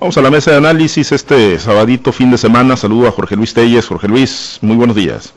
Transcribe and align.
Vamos 0.00 0.16
a 0.16 0.22
la 0.22 0.30
mesa 0.30 0.52
de 0.52 0.58
análisis 0.58 1.10
este 1.10 1.58
sabadito 1.58 2.12
fin 2.12 2.30
de 2.30 2.38
semana. 2.38 2.76
Saludo 2.76 3.08
a 3.08 3.10
Jorge 3.10 3.34
Luis 3.34 3.52
Telles. 3.52 3.84
Jorge 3.84 4.06
Luis, 4.06 4.60
muy 4.62 4.76
buenos 4.76 4.94
días. 4.94 5.34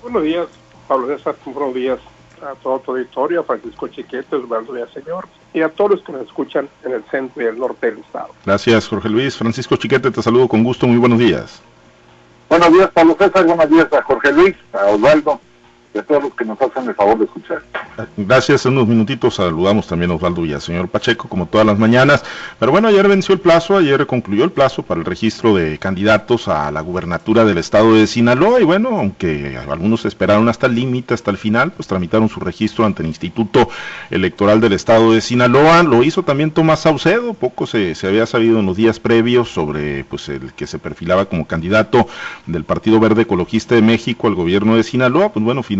Buenos 0.00 0.22
días, 0.22 0.46
Pablo 0.88 1.08
César. 1.08 1.36
Buenos 1.44 1.74
días 1.74 1.98
a 2.40 2.54
todo 2.54 2.78
tu 2.78 2.92
auditorio, 2.92 3.40
a 3.40 3.44
Francisco 3.44 3.86
Chiquete, 3.88 4.34
Osvaldo 4.34 4.72
Señor, 4.94 5.28
y 5.52 5.60
a 5.60 5.68
todos 5.68 5.90
los 5.90 6.02
que 6.02 6.10
nos 6.10 6.22
escuchan 6.22 6.70
en 6.86 6.92
el 6.92 7.04
centro 7.10 7.42
y 7.42 7.48
el 7.48 7.58
norte 7.58 7.90
del 7.90 7.98
estado. 7.98 8.30
Gracias, 8.46 8.88
Jorge 8.88 9.10
Luis. 9.10 9.36
Francisco 9.36 9.76
Chiquete, 9.76 10.10
te 10.10 10.22
saludo 10.22 10.48
con 10.48 10.64
gusto. 10.64 10.86
Muy 10.86 10.96
buenos 10.96 11.18
días. 11.18 11.60
Buenos 12.48 12.72
días, 12.72 12.90
Pablo 12.92 13.14
César. 13.18 13.44
Buenos 13.44 13.68
días 13.68 13.92
a 13.92 14.02
Jorge 14.04 14.32
Luis, 14.32 14.56
a 14.72 14.86
Osvaldo 14.86 15.38
y 15.92 16.02
todos 16.02 16.22
los 16.22 16.34
que 16.34 16.44
nos 16.44 16.60
hacen 16.60 16.88
el 16.88 16.94
favor 16.94 17.18
de 17.18 17.24
escuchar. 17.24 17.62
Gracias, 18.16 18.64
en 18.64 18.72
unos 18.72 18.86
minutitos 18.86 19.34
saludamos 19.34 19.86
también 19.86 20.10
a 20.10 20.14
Osvaldo 20.14 20.44
y 20.46 20.52
al 20.52 20.60
señor 20.60 20.88
Pacheco, 20.88 21.28
como 21.28 21.46
todas 21.46 21.66
las 21.66 21.78
mañanas. 21.78 22.24
Pero 22.58 22.70
bueno, 22.72 22.88
ayer 22.88 23.06
venció 23.08 23.34
el 23.34 23.40
plazo, 23.40 23.76
ayer 23.76 24.06
concluyó 24.06 24.44
el 24.44 24.52
plazo 24.52 24.82
para 24.82 25.00
el 25.00 25.06
registro 25.06 25.54
de 25.54 25.78
candidatos 25.78 26.48
a 26.48 26.70
la 26.70 26.80
gubernatura 26.80 27.44
del 27.44 27.58
estado 27.58 27.94
de 27.94 28.06
Sinaloa. 28.06 28.60
Y 28.60 28.64
bueno, 28.64 28.90
aunque 28.90 29.58
algunos 29.68 30.04
esperaron 30.04 30.48
hasta 30.48 30.66
el 30.66 30.76
límite, 30.76 31.14
hasta 31.14 31.30
el 31.30 31.38
final, 31.38 31.72
pues 31.72 31.88
tramitaron 31.88 32.28
su 32.28 32.40
registro 32.40 32.84
ante 32.84 33.02
el 33.02 33.08
Instituto 33.08 33.68
Electoral 34.10 34.60
del 34.60 34.74
estado 34.74 35.12
de 35.12 35.20
Sinaloa. 35.20 35.82
Lo 35.82 36.04
hizo 36.04 36.22
también 36.22 36.52
Tomás 36.52 36.80
Saucedo, 36.80 37.34
poco 37.34 37.66
se, 37.66 37.94
se 37.96 38.06
había 38.06 38.26
sabido 38.26 38.60
en 38.60 38.66
los 38.66 38.76
días 38.76 39.00
previos 39.00 39.50
sobre 39.50 40.04
pues 40.04 40.28
el 40.28 40.52
que 40.52 40.66
se 40.66 40.78
perfilaba 40.78 41.24
como 41.26 41.46
candidato 41.46 42.06
del 42.46 42.64
Partido 42.64 43.00
Verde 43.00 43.22
Ecologista 43.22 43.74
de 43.74 43.82
México 43.82 44.28
al 44.28 44.34
gobierno 44.34 44.76
de 44.76 44.84
Sinaloa. 44.84 45.32
Pues 45.32 45.44
bueno, 45.44 45.62
finalmente 45.62 45.79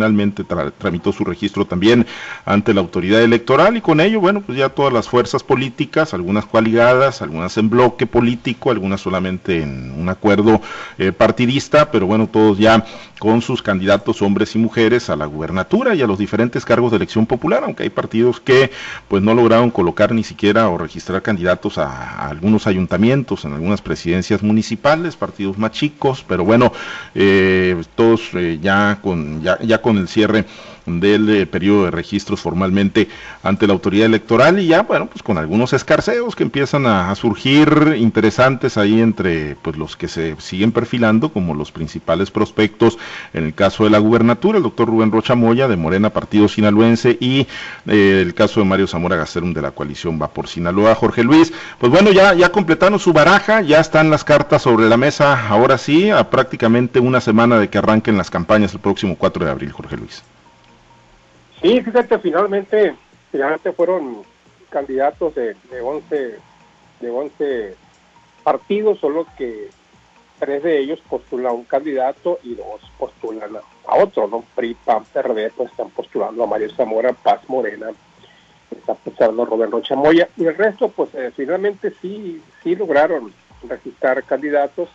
tramitó 0.79 1.13
su 1.13 1.25
registro 1.25 1.65
también 1.65 2.07
ante 2.45 2.75
la 2.75 2.81
autoridad 2.81 3.23
electoral 3.23 3.77
y 3.77 3.81
con 3.81 4.01
ello, 4.01 4.21
bueno, 4.21 4.41
pues 4.41 4.59
ya 4.59 4.69
todas 4.69 4.93
las 4.93 5.09
fuerzas 5.09 5.43
políticas, 5.43 6.15
algunas 6.15 6.47
coaligadas, 6.47 7.23
algunas 7.23 7.57
en 7.57 7.71
bloque 7.71 8.07
político, 8.07 8.71
algunas 8.71 9.01
solamente 9.01 9.63
en 9.63 9.93
un 9.99 10.09
acuerdo 10.09 10.61
eh, 10.99 11.13
partidista, 11.13 11.91
pero 11.91 12.07
bueno, 12.07 12.27
todos 12.27 12.59
ya 12.59 12.84
con 13.20 13.42
sus 13.42 13.62
candidatos 13.62 14.23
hombres 14.23 14.55
y 14.57 14.59
mujeres 14.59 15.11
a 15.11 15.17
la 15.17 15.27
gubernatura 15.27 15.95
y 15.95 16.01
a 16.01 16.07
los 16.07 16.19
diferentes 16.19 16.64
cargos 16.64 16.91
de 16.91 16.97
elección 16.97 17.27
popular, 17.27 17.62
aunque 17.62 17.83
hay 17.83 17.91
partidos 17.91 18.41
que 18.41 18.70
pues 19.09 19.23
no 19.23 19.35
lograron 19.35 19.70
colocar 19.70 20.12
ni 20.12 20.25
siquiera 20.25 20.69
o 20.70 20.79
registrar 20.79 21.20
candidatos 21.20 21.77
a, 21.77 22.29
algunos 22.29 22.67
ayuntamientos, 22.67 23.45
en 23.45 23.53
algunas 23.53 23.83
presidencias 23.83 24.42
municipales, 24.42 25.17
partidos 25.17 25.59
más 25.59 25.73
chicos, 25.73 26.25
pero 26.27 26.45
bueno, 26.45 26.73
eh, 27.14 27.83
todos 27.95 28.31
eh, 28.35 28.59
ya 28.61 28.98
con 29.03 29.42
ya, 29.42 29.59
ya 29.61 29.83
con 29.83 29.89
con 29.91 29.98
el 29.98 30.06
cierre 30.06 30.44
del 30.86 31.28
eh, 31.31 31.47
periodo 31.47 31.84
de 31.84 31.91
registros 31.91 32.41
formalmente 32.41 33.09
ante 33.42 33.67
la 33.67 33.73
autoridad 33.73 34.06
electoral 34.06 34.59
y 34.59 34.67
ya, 34.67 34.83
bueno, 34.83 35.06
pues 35.06 35.23
con 35.23 35.39
algunos 35.39 35.73
escarceos 35.73 36.36
que 36.36 36.42
empiezan 36.42 36.86
a, 36.86 37.14
surgir 37.14 37.97
interesantes 37.98 38.78
ahí 38.78 39.01
entre 39.01 39.56
pues 39.56 39.77
los 39.77 39.97
que 39.97 40.08
se 40.08 40.36
siguen 40.39 40.73
perfilando 40.73 41.31
como 41.31 41.55
los 41.55 41.73
principales 41.73 42.31
prospectos 42.31 42.98
en 43.34 43.45
el 43.45 43.55
caso 43.55 43.84
de 43.84 43.91
la 43.91 43.98
gubernatura, 43.98 44.58
el 44.58 44.62
doctor 44.62 44.89
Rubén 44.89 45.11
Rocha 45.11 45.34
Moya 45.34 45.69
de 45.69 45.77
Morena 45.77 46.11
Partido 46.11 46.48
Sinaloense 46.48 47.19
y 47.20 47.47
eh, 47.86 48.23
el 48.23 48.34
caso 48.34 48.61
de 48.61 48.67
Mario 48.67 48.86
Zamora 48.86 49.17
Gacerum 49.17 49.53
de 49.53 49.62
la 49.62 49.73
coalición 49.73 50.20
Va 50.20 50.28
por 50.28 50.48
Sinaloa, 50.48 50.95
Jorge 50.95 51.25
Luis, 51.25 51.53
pues 51.78 51.91
bueno, 51.92 52.12
ya, 52.12 52.34
ya 52.34 52.51
completaron 52.51 52.98
su 52.98 53.12
baraja, 53.12 53.61
ya 53.62 53.81
están 53.81 54.11
las 54.11 54.25
cartas 54.25 54.62
sobre 54.62 54.89
la 54.89 54.97
mesa, 54.97 55.48
ahora 55.48 55.78
sí, 55.78 56.11
a 56.11 56.31
prácticamente 56.31 57.01
una 57.01 57.20
semana 57.20 57.58
de 57.58 57.69
que 57.69 57.78
arranquen 57.78 58.17
las 58.17 58.31
campañas 58.31 58.73
el 58.73 58.81
próximo 58.81 59.17
4 59.17 59.45
de 59.45 59.51
abril, 59.51 59.73
Jorge 59.73 59.97
Luis. 59.97 60.23
Sí, 61.62 61.80
fíjate, 61.83 62.19
finalmente, 62.19 62.94
finalmente 63.30 63.72
fueron 63.72 64.22
candidatos 64.70 65.34
de, 65.34 65.55
de 65.70 65.80
11 65.80 66.39
de 67.00 67.11
11 67.11 67.75
partidos, 68.42 68.98
solo 68.98 69.27
que 69.36 69.70
tres 70.39 70.62
de 70.62 70.78
ellos 70.78 71.00
postulan 71.08 71.55
un 71.55 71.64
candidato 71.64 72.39
y 72.42 72.55
dos 72.55 72.80
postulan 72.98 73.56
a, 73.86 73.97
otro, 73.97 74.27
¿no? 74.27 74.44
PRI, 74.55 74.75
PAN, 74.75 75.05
PRD, 75.12 75.50
pues 75.50 75.70
están 75.70 75.90
postulando 75.90 76.45
a 76.45 76.46
Mario 76.46 76.70
Zamora, 76.74 77.12
Paz 77.12 77.40
Morena, 77.48 77.90
está 78.70 78.95
postulando 78.95 79.42
a 79.42 79.46
Rubén 79.46 79.70
Rocha 79.70 79.95
Moya, 79.96 80.29
y 80.36 80.46
el 80.46 80.56
resto, 80.56 80.89
pues 80.89 81.14
eh, 81.14 81.33
finalmente 81.36 81.92
sí, 82.01 82.42
sí 82.62 82.74
lograron 82.74 83.33
registrar 83.68 84.23
candidatos, 84.24 84.89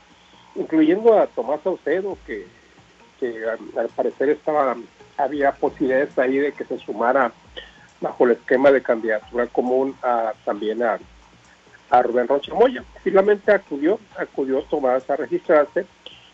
incluyendo 0.56 1.20
a 1.20 1.28
Tomás 1.28 1.62
Saucedo, 1.64 2.18
que, 2.26 2.48
que 3.20 3.44
al 3.48 3.90
parecer 3.90 4.30
estaba 4.30 4.76
había 5.18 5.52
posibilidades 5.54 6.18
ahí 6.18 6.38
de 6.38 6.52
que 6.52 6.66
se 6.66 6.78
sumara 6.80 7.32
bajo 8.02 8.26
el 8.26 8.32
esquema 8.32 8.72
de 8.72 8.82
candidatura 8.82 9.48
común 9.48 9.96
a, 10.04 10.34
también 10.44 10.84
a, 10.84 11.00
a 11.90 12.02
Rubén 12.02 12.28
Rocha 12.28 12.54
Moya. 12.54 12.84
Finalmente 13.04 13.52
acudió, 13.52 14.00
acudió 14.18 14.62
Tomás 14.64 15.10
a 15.10 15.16
registrarse 15.16 15.86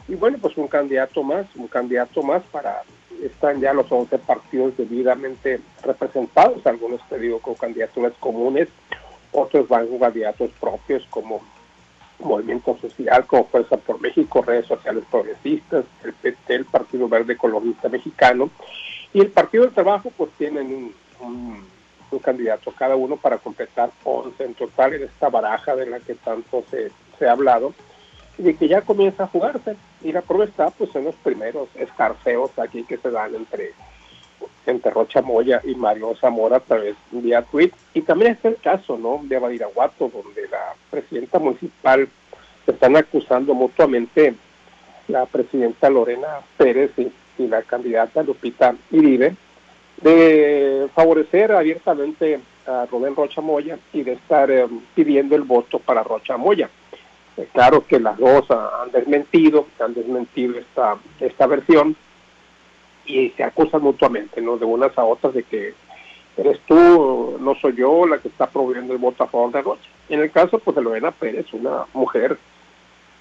y 0.07 0.15
bueno, 0.15 0.37
pues 0.41 0.57
un 0.57 0.67
candidato 0.67 1.23
más, 1.23 1.45
un 1.55 1.67
candidato 1.67 2.23
más 2.23 2.41
para, 2.51 2.81
están 3.23 3.61
ya 3.61 3.73
los 3.73 3.91
11 3.91 4.17
partidos 4.19 4.75
debidamente 4.75 5.61
representados, 5.83 6.65
algunos 6.65 7.01
te 7.07 7.39
con 7.39 7.55
candidaturas 7.55 8.13
comunes, 8.19 8.67
otros 9.31 9.67
van 9.69 9.87
con 9.87 9.99
candidatos 9.99 10.51
propios 10.59 11.05
como 11.09 11.41
Movimiento 12.23 12.77
Social, 12.79 13.25
como 13.25 13.45
Fuerza 13.45 13.77
por 13.77 13.99
México, 14.01 14.41
Redes 14.41 14.67
Sociales 14.67 15.03
Progresistas, 15.09 15.85
el 16.03 16.13
PT, 16.13 16.55
el 16.55 16.65
Partido 16.65 17.07
Verde 17.07 17.33
Ecologista 17.33 17.89
Mexicano, 17.89 18.49
y 19.13 19.21
el 19.21 19.31
Partido 19.31 19.63
del 19.63 19.73
Trabajo, 19.73 20.11
pues 20.15 20.31
tienen 20.37 20.93
un, 21.19 21.71
candidato 22.21 22.71
cada 22.71 22.97
uno 22.97 23.15
para 23.15 23.37
completar 23.37 23.89
11 24.03 24.43
en 24.43 24.53
total 24.53 24.93
en 24.93 25.03
esta 25.03 25.29
baraja 25.29 25.77
de 25.77 25.85
la 25.85 25.99
que 26.01 26.15
tanto 26.15 26.61
se, 26.69 26.91
se 27.17 27.25
ha 27.25 27.31
hablado, 27.31 27.73
y 28.37 28.43
de 28.43 28.55
que 28.55 28.67
ya 28.67 28.81
comienza 28.81 29.23
a 29.23 29.27
jugarse. 29.27 29.77
Y 30.01 30.11
la 30.11 30.21
prueba 30.21 30.45
está 30.45 30.69
pues 30.71 30.93
en 30.95 31.05
los 31.05 31.15
primeros 31.15 31.69
escarceos 31.75 32.51
aquí 32.59 32.83
que 32.83 32.97
se 32.97 33.11
dan 33.11 33.35
entre 33.35 33.71
entre 34.65 34.91
Rocha 34.91 35.21
Moya 35.21 35.61
y 35.63 35.75
Mario 35.75 36.15
Zamora 36.19 36.57
a 36.57 36.59
través 36.61 36.95
vía 37.11 37.41
tweet. 37.41 37.71
Y 37.93 38.01
también 38.01 38.33
es 38.33 38.45
el 38.45 38.57
caso 38.57 38.97
¿no? 38.97 39.19
de 39.23 39.39
Badiraguato, 39.39 40.09
donde 40.09 40.47
la 40.49 40.75
presidenta 40.89 41.39
municipal 41.39 42.07
se 42.65 42.71
están 42.71 42.95
acusando 42.95 43.53
mutuamente 43.53 44.35
la 45.07 45.25
presidenta 45.25 45.89
Lorena 45.89 46.27
Pérez 46.57 46.91
y, 46.97 47.11
la 47.37 47.63
candidata 47.63 48.21
Lupita 48.21 48.75
Iribe 48.91 49.35
de 49.99 50.87
favorecer 50.93 51.51
abiertamente 51.51 52.39
a 52.67 52.85
Rubén 52.85 53.15
Rocha 53.15 53.41
Moya 53.41 53.79
y 53.93 54.03
de 54.03 54.13
estar 54.13 54.51
eh, 54.51 54.67
pidiendo 54.93 55.35
el 55.35 55.41
voto 55.41 55.79
para 55.79 56.03
Rocha 56.03 56.37
Moya. 56.37 56.69
Eh, 57.37 57.47
claro 57.51 57.85
que 57.87 57.99
las 57.99 58.17
dos 58.17 58.45
han 58.51 58.91
desmentido, 58.91 59.65
han 59.79 59.95
desmentido 59.95 60.59
esta, 60.59 60.97
esta 61.19 61.47
versión, 61.47 61.95
y 63.05 63.29
se 63.31 63.43
acusan 63.43 63.81
mutuamente, 63.81 64.41
¿no? 64.41 64.57
De 64.57 64.65
unas 64.65 64.97
a 64.97 65.03
otras 65.03 65.33
de 65.33 65.43
que 65.43 65.73
eres 66.37 66.59
tú, 66.65 67.37
no 67.39 67.55
soy 67.55 67.75
yo 67.75 68.05
la 68.05 68.19
que 68.19 68.29
está 68.29 68.49
promoviendo 68.49 68.93
el 68.93 68.99
voto 68.99 69.23
a 69.23 69.27
favor 69.27 69.51
de 69.51 69.61
Rocha. 69.61 69.89
En 70.09 70.21
el 70.21 70.31
caso 70.31 70.59
pues 70.59 70.75
de 70.75 70.81
Lorena 70.81 71.11
Pérez, 71.11 71.45
una 71.53 71.85
mujer 71.93 72.37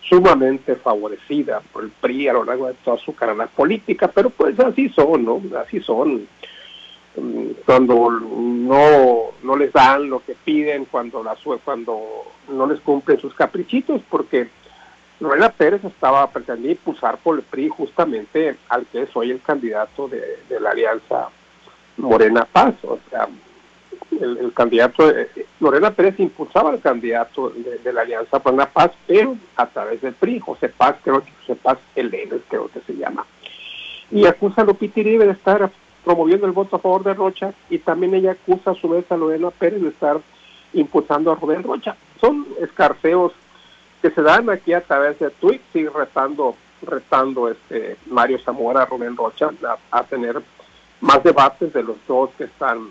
sumamente 0.09 0.77
favorecida 0.77 1.61
por 1.73 1.85
el 1.85 1.91
PRI 1.91 2.29
a 2.29 2.33
lo 2.33 2.45
largo 2.45 2.67
de 2.67 2.75
toda 2.85 2.99
su 2.99 3.15
carrera 3.15 3.47
política, 3.47 4.09
pero 4.09 4.31
pues 4.31 4.59
así 4.61 4.89
son, 4.91 5.25
¿no? 5.25 5.41
Así 5.59 5.81
son. 5.81 6.27
Mm, 7.17 7.51
cuando 7.67 8.11
no, 8.11 9.33
no 9.43 9.57
les 9.57 9.73
dan 9.73 10.09
lo 10.09 10.25
que 10.25 10.35
piden, 10.45 10.85
cuando, 10.85 11.23
la, 11.23 11.37
cuando 11.65 12.01
no 12.49 12.67
les 12.67 12.81
cumplen 12.81 13.21
sus 13.21 13.35
caprichitos, 13.35 14.01
porque 14.09 14.49
Lorena 15.21 15.51
Pérez 15.51 15.85
estaba 15.85 16.27
pretendiendo 16.31 16.81
impulsar 16.81 17.19
por 17.19 17.37
el 17.37 17.43
PRI 17.43 17.69
justamente 17.69 18.57
al 18.71 18.87
que 18.87 19.03
es 19.03 19.15
hoy 19.15 19.31
el 19.31 19.43
candidato 19.43 20.09
de, 20.09 20.39
la 20.59 20.71
alianza 20.71 21.29
Morena 21.99 22.47
Paz. 22.47 22.75
O 22.85 22.99
sea, 23.11 23.29
el, 24.19 24.53
candidato, 24.55 25.13
Lorena 25.61 25.91
Pérez 25.91 26.19
impulsaba 26.19 26.71
al 26.71 26.81
candidato 26.81 27.51
de, 27.51 27.93
la 27.93 28.01
alianza 28.01 28.41
Morena 28.43 28.71
Paz, 28.71 28.93
pero 29.07 29.37
a 29.57 29.67
través 29.67 30.01
del 30.01 30.15
PRI, 30.15 30.41
José 30.41 30.71
Paz, 30.71 30.97
creo 31.05 31.23
que 31.23 31.31
José 31.41 31.57
Paz 31.57 31.79
L 31.95 32.29
creo 32.49 32.69
que 32.69 32.81
se 32.81 32.97
llama. 32.97 33.27
Y 34.11 34.27
acusa 34.27 34.63
a 34.63 34.65
Lupita 34.65 35.01
Iribe 35.01 35.27
de 35.27 35.33
estar 35.33 35.71
promoviendo 36.03 36.47
el 36.47 36.53
voto 36.53 36.77
a 36.77 36.81
favor 36.81 37.05
de 37.05 37.13
Rocha 37.13 37.53
y 37.69 37.79
también 37.79 38.15
ella 38.15 38.33
acusa 38.33 38.71
a 38.71 38.75
su 38.75 38.89
vez 38.89 39.05
a 39.13 39.19
Lorena 39.19 39.51
Pérez 39.51 39.83
de 39.83 39.91
estar 39.91 40.19
impulsando 40.73 41.31
a 41.31 41.35
Rubén 41.35 41.63
Rocha. 41.63 41.95
Son 42.21 42.47
escarceos 42.61 43.33
que 44.01 44.11
se 44.11 44.23
dan 44.23 44.49
aquí 44.51 44.73
a 44.73 44.81
través 44.81 45.19
de 45.19 45.31
tweets 45.31 45.75
y 45.75 45.87
retando, 45.87 46.57
retando 46.83 47.49
este 47.49 47.97
Mario 48.07 48.39
Zamora, 48.39 48.87
Rubén 48.87 49.17
Rocha 49.17 49.51
a, 49.91 50.03
tener 50.05 50.41
más 51.01 51.23
debates 51.23 51.73
de 51.73 51.83
los 51.83 51.97
dos 52.07 52.31
que 52.37 52.45
están 52.45 52.89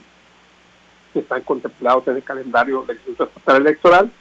que 1.14 1.20
están 1.20 1.42
contemplados 1.42 2.08
en 2.08 2.18
el 2.18 2.24
calendario 2.24 2.84
del 2.84 2.98
Instituto 2.98 3.24
Estatal 3.24 3.62
Electoral. 3.62 4.12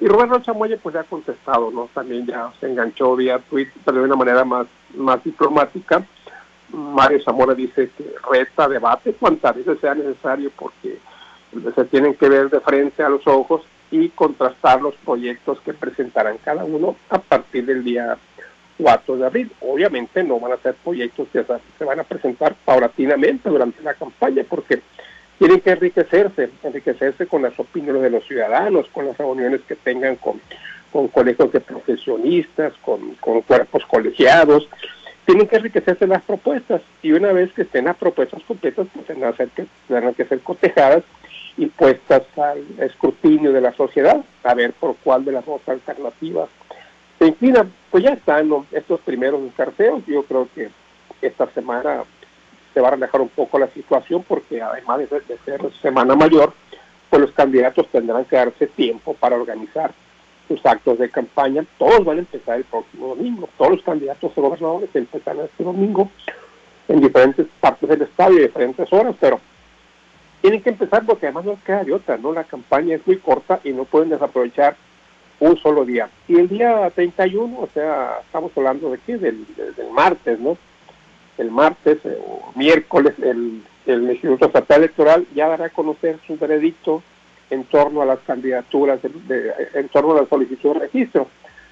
Y 0.00 0.08
Rubén 0.08 0.30
Rocha 0.30 0.54
Muelle 0.54 0.78
pues 0.78 0.94
ya 0.94 1.02
ha 1.02 1.04
contestado, 1.04 1.70
¿no? 1.70 1.90
También 1.92 2.26
ya 2.26 2.50
se 2.58 2.66
enganchó 2.66 3.14
vía 3.14 3.38
tweet, 3.50 3.68
pero 3.84 3.98
de 3.98 4.04
una 4.04 4.16
manera 4.16 4.42
más, 4.44 4.66
más 4.94 5.22
diplomática. 5.22 6.02
Mario 6.70 7.22
Zamora 7.22 7.52
dice 7.52 7.90
que 7.90 8.14
reta 8.30 8.66
debate 8.68 9.12
cuantas 9.12 9.56
veces 9.56 9.78
sea 9.80 9.94
necesario 9.94 10.50
porque 10.56 10.98
se 11.74 11.84
tienen 11.86 12.14
que 12.14 12.28
ver 12.30 12.48
de 12.48 12.60
frente 12.60 13.02
a 13.02 13.10
los 13.10 13.26
ojos 13.26 13.62
y 13.90 14.08
contrastar 14.10 14.80
los 14.80 14.94
proyectos 14.96 15.60
que 15.60 15.74
presentarán 15.74 16.38
cada 16.38 16.64
uno 16.64 16.96
a 17.08 17.18
partir 17.18 17.66
del 17.66 17.84
día 17.84 18.16
4 18.78 19.16
de 19.16 19.26
abril. 19.26 19.52
Obviamente 19.60 20.22
no 20.22 20.38
van 20.38 20.52
a 20.52 20.56
ser 20.58 20.74
proyectos 20.74 21.28
que 21.32 21.44
se 21.78 21.84
van 21.84 22.00
a 22.00 22.04
presentar 22.04 22.54
paulatinamente 22.64 23.48
durante 23.48 23.82
la 23.82 23.94
campaña 23.94 24.44
porque 24.48 24.80
tienen 25.38 25.60
que 25.60 25.70
enriquecerse, 25.70 26.50
enriquecerse 26.62 27.26
con 27.26 27.42
las 27.42 27.58
opiniones 27.58 28.02
de 28.02 28.10
los 28.10 28.26
ciudadanos, 28.26 28.86
con 28.92 29.06
las 29.06 29.16
reuniones 29.16 29.62
que 29.62 29.74
tengan 29.74 30.16
con, 30.16 30.40
con 30.92 31.08
colegios 31.08 31.50
de 31.52 31.60
profesionistas, 31.60 32.74
con, 32.82 33.14
con 33.14 33.40
cuerpos 33.42 33.84
colegiados, 33.86 34.68
tienen 35.24 35.46
que 35.46 35.56
enriquecerse 35.56 36.06
las 36.06 36.22
propuestas 36.22 36.82
y 37.02 37.12
una 37.12 37.32
vez 37.32 37.52
que 37.52 37.62
estén 37.62 37.86
las 37.86 37.96
propuestas 37.96 38.42
completas, 38.42 38.86
pues 38.92 39.06
tendrán 39.06 39.32
que, 39.32 39.66
tendrán 39.88 40.14
que 40.14 40.24
ser 40.26 40.40
cotejadas 40.40 41.04
y 41.60 41.66
puestas 41.66 42.22
al 42.38 42.64
escrutinio 42.78 43.52
de 43.52 43.60
la 43.60 43.74
sociedad, 43.74 44.24
a 44.44 44.54
ver 44.54 44.72
por 44.72 44.96
cuál 45.04 45.26
de 45.26 45.32
las 45.32 45.44
dos 45.44 45.60
alternativas 45.68 46.48
se 47.18 47.26
inclinan. 47.26 47.70
Pues 47.90 48.02
ya 48.02 48.14
están 48.14 48.50
estos 48.72 48.98
primeros 49.00 49.42
escarceos, 49.42 50.02
yo 50.06 50.22
creo 50.22 50.48
que 50.54 50.70
esta 51.20 51.46
semana 51.48 52.04
se 52.72 52.80
va 52.80 52.88
a 52.88 52.92
relajar 52.92 53.20
un 53.20 53.28
poco 53.28 53.58
la 53.58 53.68
situación 53.68 54.24
porque 54.26 54.62
además 54.62 55.00
de, 55.00 55.20
de 55.20 55.38
ser 55.44 55.60
semana 55.82 56.16
mayor, 56.16 56.54
pues 57.10 57.20
los 57.20 57.32
candidatos 57.32 57.86
tendrán 57.88 58.24
que 58.24 58.36
darse 58.36 58.66
tiempo 58.68 59.12
para 59.12 59.36
organizar 59.36 59.92
sus 60.48 60.64
actos 60.64 60.98
de 60.98 61.10
campaña. 61.10 61.66
Todos 61.76 62.02
van 62.06 62.16
a 62.16 62.20
empezar 62.20 62.56
el 62.56 62.64
próximo 62.64 63.08
domingo. 63.08 63.50
Todos 63.58 63.72
los 63.72 63.82
candidatos 63.82 64.32
a 64.34 64.40
gobernadores 64.40 64.88
empezarán 64.94 65.44
este 65.44 65.62
domingo 65.62 66.10
en 66.88 67.02
diferentes 67.02 67.46
partes 67.60 67.86
del 67.86 68.00
estado 68.00 68.32
y 68.32 68.40
diferentes 68.44 68.90
horas, 68.94 69.14
pero 69.20 69.40
tienen 70.40 70.62
que 70.62 70.70
empezar 70.70 71.04
porque 71.04 71.26
además 71.26 71.44
no 71.44 71.58
queda 71.64 71.84
de 71.84 71.92
otra, 71.92 72.16
¿no? 72.16 72.32
La 72.32 72.44
campaña 72.44 72.96
es 72.96 73.06
muy 73.06 73.18
corta 73.18 73.60
y 73.64 73.72
no 73.72 73.84
pueden 73.84 74.08
desaprovechar 74.10 74.76
un 75.38 75.56
solo 75.58 75.84
día. 75.84 76.08
Y 76.28 76.36
el 76.36 76.48
día 76.48 76.90
31, 76.94 77.58
o 77.58 77.68
sea, 77.72 78.18
estamos 78.24 78.52
hablando 78.56 78.90
de 78.90 78.98
qué, 78.98 79.16
del, 79.16 79.46
del 79.56 79.90
martes, 79.90 80.38
¿no? 80.38 80.56
El 81.38 81.50
martes 81.50 81.98
eh, 82.04 82.18
o 82.26 82.52
miércoles, 82.54 83.14
el, 83.22 83.62
el 83.86 84.10
Instituto 84.10 84.46
Estatal 84.46 84.80
Electoral 84.80 85.26
ya 85.34 85.48
dará 85.48 85.66
a 85.66 85.70
conocer 85.70 86.18
su 86.26 86.36
veredicto 86.36 87.02
en 87.48 87.64
torno 87.64 88.02
a 88.02 88.06
las 88.06 88.20
candidaturas, 88.20 89.00
en 89.02 89.88
torno 89.88 90.12
a 90.12 90.22
la 90.22 90.28
solicitud 90.28 90.74
de 90.74 90.80
registro. 90.80 91.28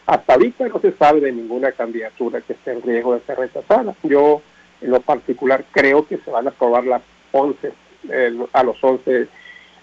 Hasta 0.06 0.35
ahorita 0.35 0.69
no 0.69 0.81
se 0.81 0.93
sabe 0.93 1.21
de 1.21 1.32
ninguna 1.32 1.73
candidatura 1.73 2.41
que 2.41 2.55
esté 2.55 2.73
en 2.73 2.82
riesgo 2.82 3.14
de 3.14 3.21
ser 3.21 3.38
rechazada. 3.38 3.94
Yo, 4.03 4.43
en 4.81 4.91
lo 4.91 5.00
particular, 5.00 5.64
creo 5.71 6.06
que 6.06 6.17
se 6.19 6.31
van 6.31 6.47
a 6.47 6.50
aprobar 6.50 6.85
las 6.85 7.03
11, 7.32 7.73
a 8.53 8.62
los 8.62 8.83
11 8.83 9.29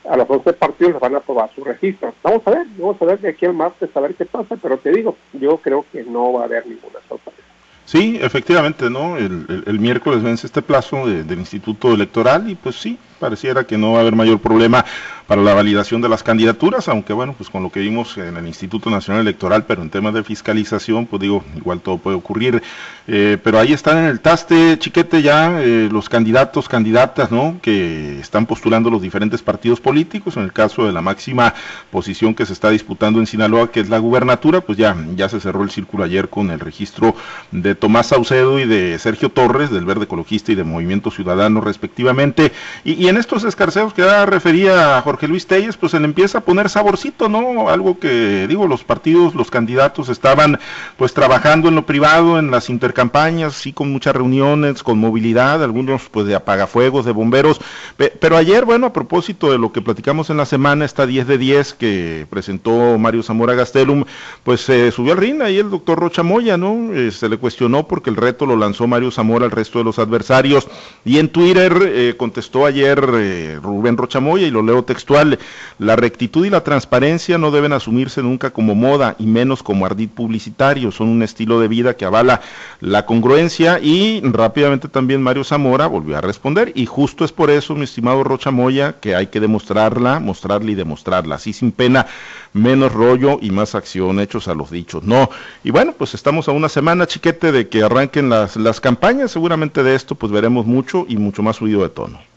a 0.09 0.15
los 0.17 0.29
11 0.29 0.53
partidos 0.53 0.93
les 0.93 1.01
van 1.01 1.15
a 1.15 1.17
aprobar 1.17 1.49
su 1.55 1.63
registro. 1.63 2.13
Vamos 2.21 2.41
a 2.45 2.51
ver, 2.51 2.67
vamos 2.77 3.01
a 3.01 3.05
ver 3.05 3.19
de 3.19 3.29
aquí 3.29 3.45
al 3.45 3.53
martes 3.53 3.89
a 3.95 3.99
ver 3.99 4.13
qué 4.13 4.25
pasa, 4.25 4.55
pero 4.55 4.77
te 4.77 4.91
digo, 4.91 5.17
yo 5.33 5.57
creo 5.57 5.83
que 5.91 6.03
no 6.03 6.33
va 6.33 6.41
a 6.41 6.45
haber 6.45 6.65
ninguna 6.67 6.99
sorpresa. 7.09 7.39
Sí, 7.85 8.17
efectivamente, 8.21 8.89
¿no? 8.89 9.17
El, 9.17 9.63
el, 9.65 9.79
miércoles 9.79 10.23
vence 10.23 10.47
este 10.47 10.63
plazo 10.63 11.07
del 11.07 11.39
Instituto 11.39 11.93
Electoral 11.93 12.49
y 12.49 12.55
pues 12.55 12.75
sí, 12.75 12.97
pareciera 13.19 13.65
que 13.65 13.77
no 13.77 13.93
va 13.93 13.99
a 13.99 14.01
haber 14.01 14.15
mayor 14.15 14.39
problema 14.39 14.85
para 15.27 15.41
la 15.41 15.53
validación 15.53 16.01
de 16.01 16.09
las 16.09 16.21
candidaturas, 16.23 16.87
aunque 16.87 17.13
bueno, 17.13 17.33
pues 17.35 17.49
con 17.49 17.63
lo 17.63 17.71
que 17.71 17.79
vimos 17.79 18.17
en 18.17 18.37
el 18.37 18.45
Instituto 18.45 18.89
Nacional 18.89 19.21
Electoral, 19.21 19.65
pero 19.65 19.81
en 19.81 19.89
temas 19.89 20.13
de 20.13 20.23
fiscalización, 20.23 21.07
pues 21.07 21.21
digo, 21.21 21.43
igual 21.55 21.79
todo 21.79 21.97
puede 21.97 22.15
ocurrir. 22.15 22.61
Eh, 23.07 23.37
pero 23.43 23.59
ahí 23.59 23.73
están 23.73 23.97
en 23.97 24.05
el 24.05 24.19
taste, 24.19 24.77
chiquete, 24.77 25.21
ya 25.21 25.61
eh, 25.61 25.89
los 25.91 26.09
candidatos, 26.09 26.67
candidatas, 26.67 27.31
¿no? 27.31 27.57
Que 27.61 28.19
están 28.19 28.45
postulando 28.45 28.89
los 28.89 29.01
diferentes 29.01 29.41
partidos 29.41 29.79
políticos. 29.79 30.37
En 30.37 30.43
el 30.43 30.53
caso 30.53 30.85
de 30.85 30.91
la 30.91 31.01
máxima 31.01 31.53
posición 31.91 32.35
que 32.35 32.45
se 32.45 32.53
está 32.53 32.69
disputando 32.69 33.19
en 33.19 33.27
Sinaloa, 33.27 33.71
que 33.71 33.79
es 33.79 33.89
la 33.89 33.97
gubernatura, 33.97 34.61
pues 34.61 34.77
ya, 34.77 34.95
ya 35.15 35.29
se 35.29 35.39
cerró 35.39 35.63
el 35.63 35.71
círculo 35.71 36.03
ayer 36.03 36.29
con 36.29 36.51
el 36.51 36.59
registro 36.59 37.15
de 37.51 37.73
Tomás 37.75 38.07
Saucedo 38.07 38.59
y 38.59 38.65
de 38.65 38.97
Sergio 38.99 39.29
Torres, 39.29 39.71
del 39.71 39.85
Verde 39.85 40.05
Ecologista 40.05 40.51
y 40.51 40.55
de 40.55 40.63
Movimiento 40.63 41.09
Ciudadano, 41.09 41.61
respectivamente. 41.61 42.51
Y, 42.83 43.04
en 43.07 43.17
estos 43.17 43.43
escarceos 43.43 43.93
que 43.93 44.03
ya 44.03 44.25
refería 44.25 45.01
Jorge 45.01 45.15
Jorge 45.15 45.29
Luis 45.29 45.47
Telles, 45.47 45.77
pues 45.77 45.93
se 45.93 45.99
le 46.01 46.07
empieza 46.07 46.39
a 46.39 46.41
poner 46.41 46.69
saborcito, 46.69 47.29
¿no? 47.29 47.69
Algo 47.69 47.99
que, 47.99 48.47
digo, 48.49 48.67
los 48.67 48.83
partidos, 48.83 49.33
los 49.33 49.49
candidatos 49.49 50.09
estaban 50.09 50.59
pues 50.97 51.13
trabajando 51.13 51.69
en 51.69 51.75
lo 51.75 51.85
privado, 51.85 52.37
en 52.37 52.51
las 52.51 52.69
intercampañas, 52.69 53.53
sí, 53.53 53.71
con 53.71 53.93
muchas 53.93 54.13
reuniones, 54.13 54.83
con 54.83 54.97
movilidad, 54.97 55.63
algunos 55.63 56.09
pues 56.11 56.27
de 56.27 56.35
apagafuegos, 56.35 57.05
de 57.05 57.13
bomberos, 57.13 57.61
pero 57.95 58.35
ayer, 58.35 58.65
bueno, 58.65 58.87
a 58.87 58.91
propósito 58.91 59.49
de 59.49 59.57
lo 59.57 59.71
que 59.71 59.81
platicamos 59.81 60.29
en 60.29 60.35
la 60.35 60.45
semana, 60.45 60.83
esta 60.83 61.05
10 61.05 61.27
de 61.27 61.37
10 61.37 61.73
que 61.75 62.27
presentó 62.29 62.97
Mario 62.97 63.23
Zamora 63.23 63.53
Gastelum, 63.53 64.03
pues 64.43 64.59
se 64.59 64.91
subió 64.91 65.13
al 65.13 65.19
ring 65.19 65.41
ahí 65.41 65.59
el 65.59 65.69
doctor 65.69 65.97
Rocha 65.97 66.23
Moya, 66.23 66.57
¿no? 66.57 66.93
Eh, 66.93 67.11
se 67.11 67.29
le 67.29 67.37
cuestionó 67.37 67.87
porque 67.87 68.09
el 68.09 68.17
reto 68.17 68.45
lo 68.45 68.57
lanzó 68.57 68.85
Mario 68.85 69.11
Zamora 69.11 69.45
al 69.45 69.51
resto 69.51 69.79
de 69.79 69.85
los 69.85 69.97
adversarios, 69.97 70.67
y 71.05 71.19
en 71.19 71.29
Twitter 71.29 71.73
eh, 71.85 72.15
contestó 72.17 72.65
ayer 72.65 72.94
eh, 72.97 73.59
Rubén 73.61 73.97
Rocha 73.97 74.19
Moya, 74.19 74.47
y 74.47 74.51
lo 74.51 74.61
leo 74.61 74.83
textual, 74.83 75.39
la 75.79 75.95
rectitud 75.95 76.45
y 76.45 76.49
la 76.49 76.63
transparencia 76.63 77.37
no 77.37 77.51
deben 77.51 77.73
asumirse 77.73 78.21
nunca 78.21 78.51
como 78.51 78.75
moda 78.75 79.15
y 79.19 79.25
menos 79.25 79.63
como 79.63 79.85
ardid 79.85 80.09
publicitario, 80.09 80.91
son 80.91 81.09
un 81.09 81.23
estilo 81.23 81.59
de 81.59 81.67
vida 81.67 81.95
que 81.95 82.05
avala 82.05 82.41
la 82.79 83.05
congruencia 83.05 83.79
y 83.79 84.21
rápidamente 84.21 84.87
también 84.87 85.21
Mario 85.21 85.43
Zamora 85.43 85.87
volvió 85.87 86.17
a 86.17 86.21
responder. 86.21 86.71
Y 86.75 86.85
justo 86.85 87.25
es 87.25 87.31
por 87.31 87.49
eso, 87.49 87.75
mi 87.75 87.83
estimado 87.83 88.23
Rocha 88.23 88.51
Moya, 88.51 88.95
que 88.99 89.15
hay 89.15 89.27
que 89.27 89.39
demostrarla, 89.39 90.19
mostrarla 90.19 90.71
y 90.71 90.75
demostrarla, 90.75 91.35
así 91.35 91.53
sin 91.53 91.71
pena, 91.71 92.07
menos 92.53 92.91
rollo 92.93 93.39
y 93.41 93.51
más 93.51 93.75
acción, 93.75 94.19
hechos 94.19 94.47
a 94.47 94.53
los 94.53 94.71
dichos, 94.71 95.03
no. 95.03 95.29
Y 95.63 95.71
bueno, 95.71 95.93
pues 95.97 96.13
estamos 96.13 96.47
a 96.47 96.51
una 96.51 96.69
semana, 96.69 97.07
chiquete, 97.07 97.51
de 97.51 97.67
que 97.67 97.83
arranquen 97.83 98.29
las, 98.29 98.55
las 98.55 98.79
campañas, 98.79 99.31
seguramente 99.31 99.83
de 99.83 99.95
esto 99.95 100.15
pues 100.15 100.31
veremos 100.31 100.65
mucho 100.65 101.05
y 101.07 101.17
mucho 101.17 101.43
más 101.43 101.57
subido 101.57 101.81
de 101.81 101.89
tono. 101.89 102.34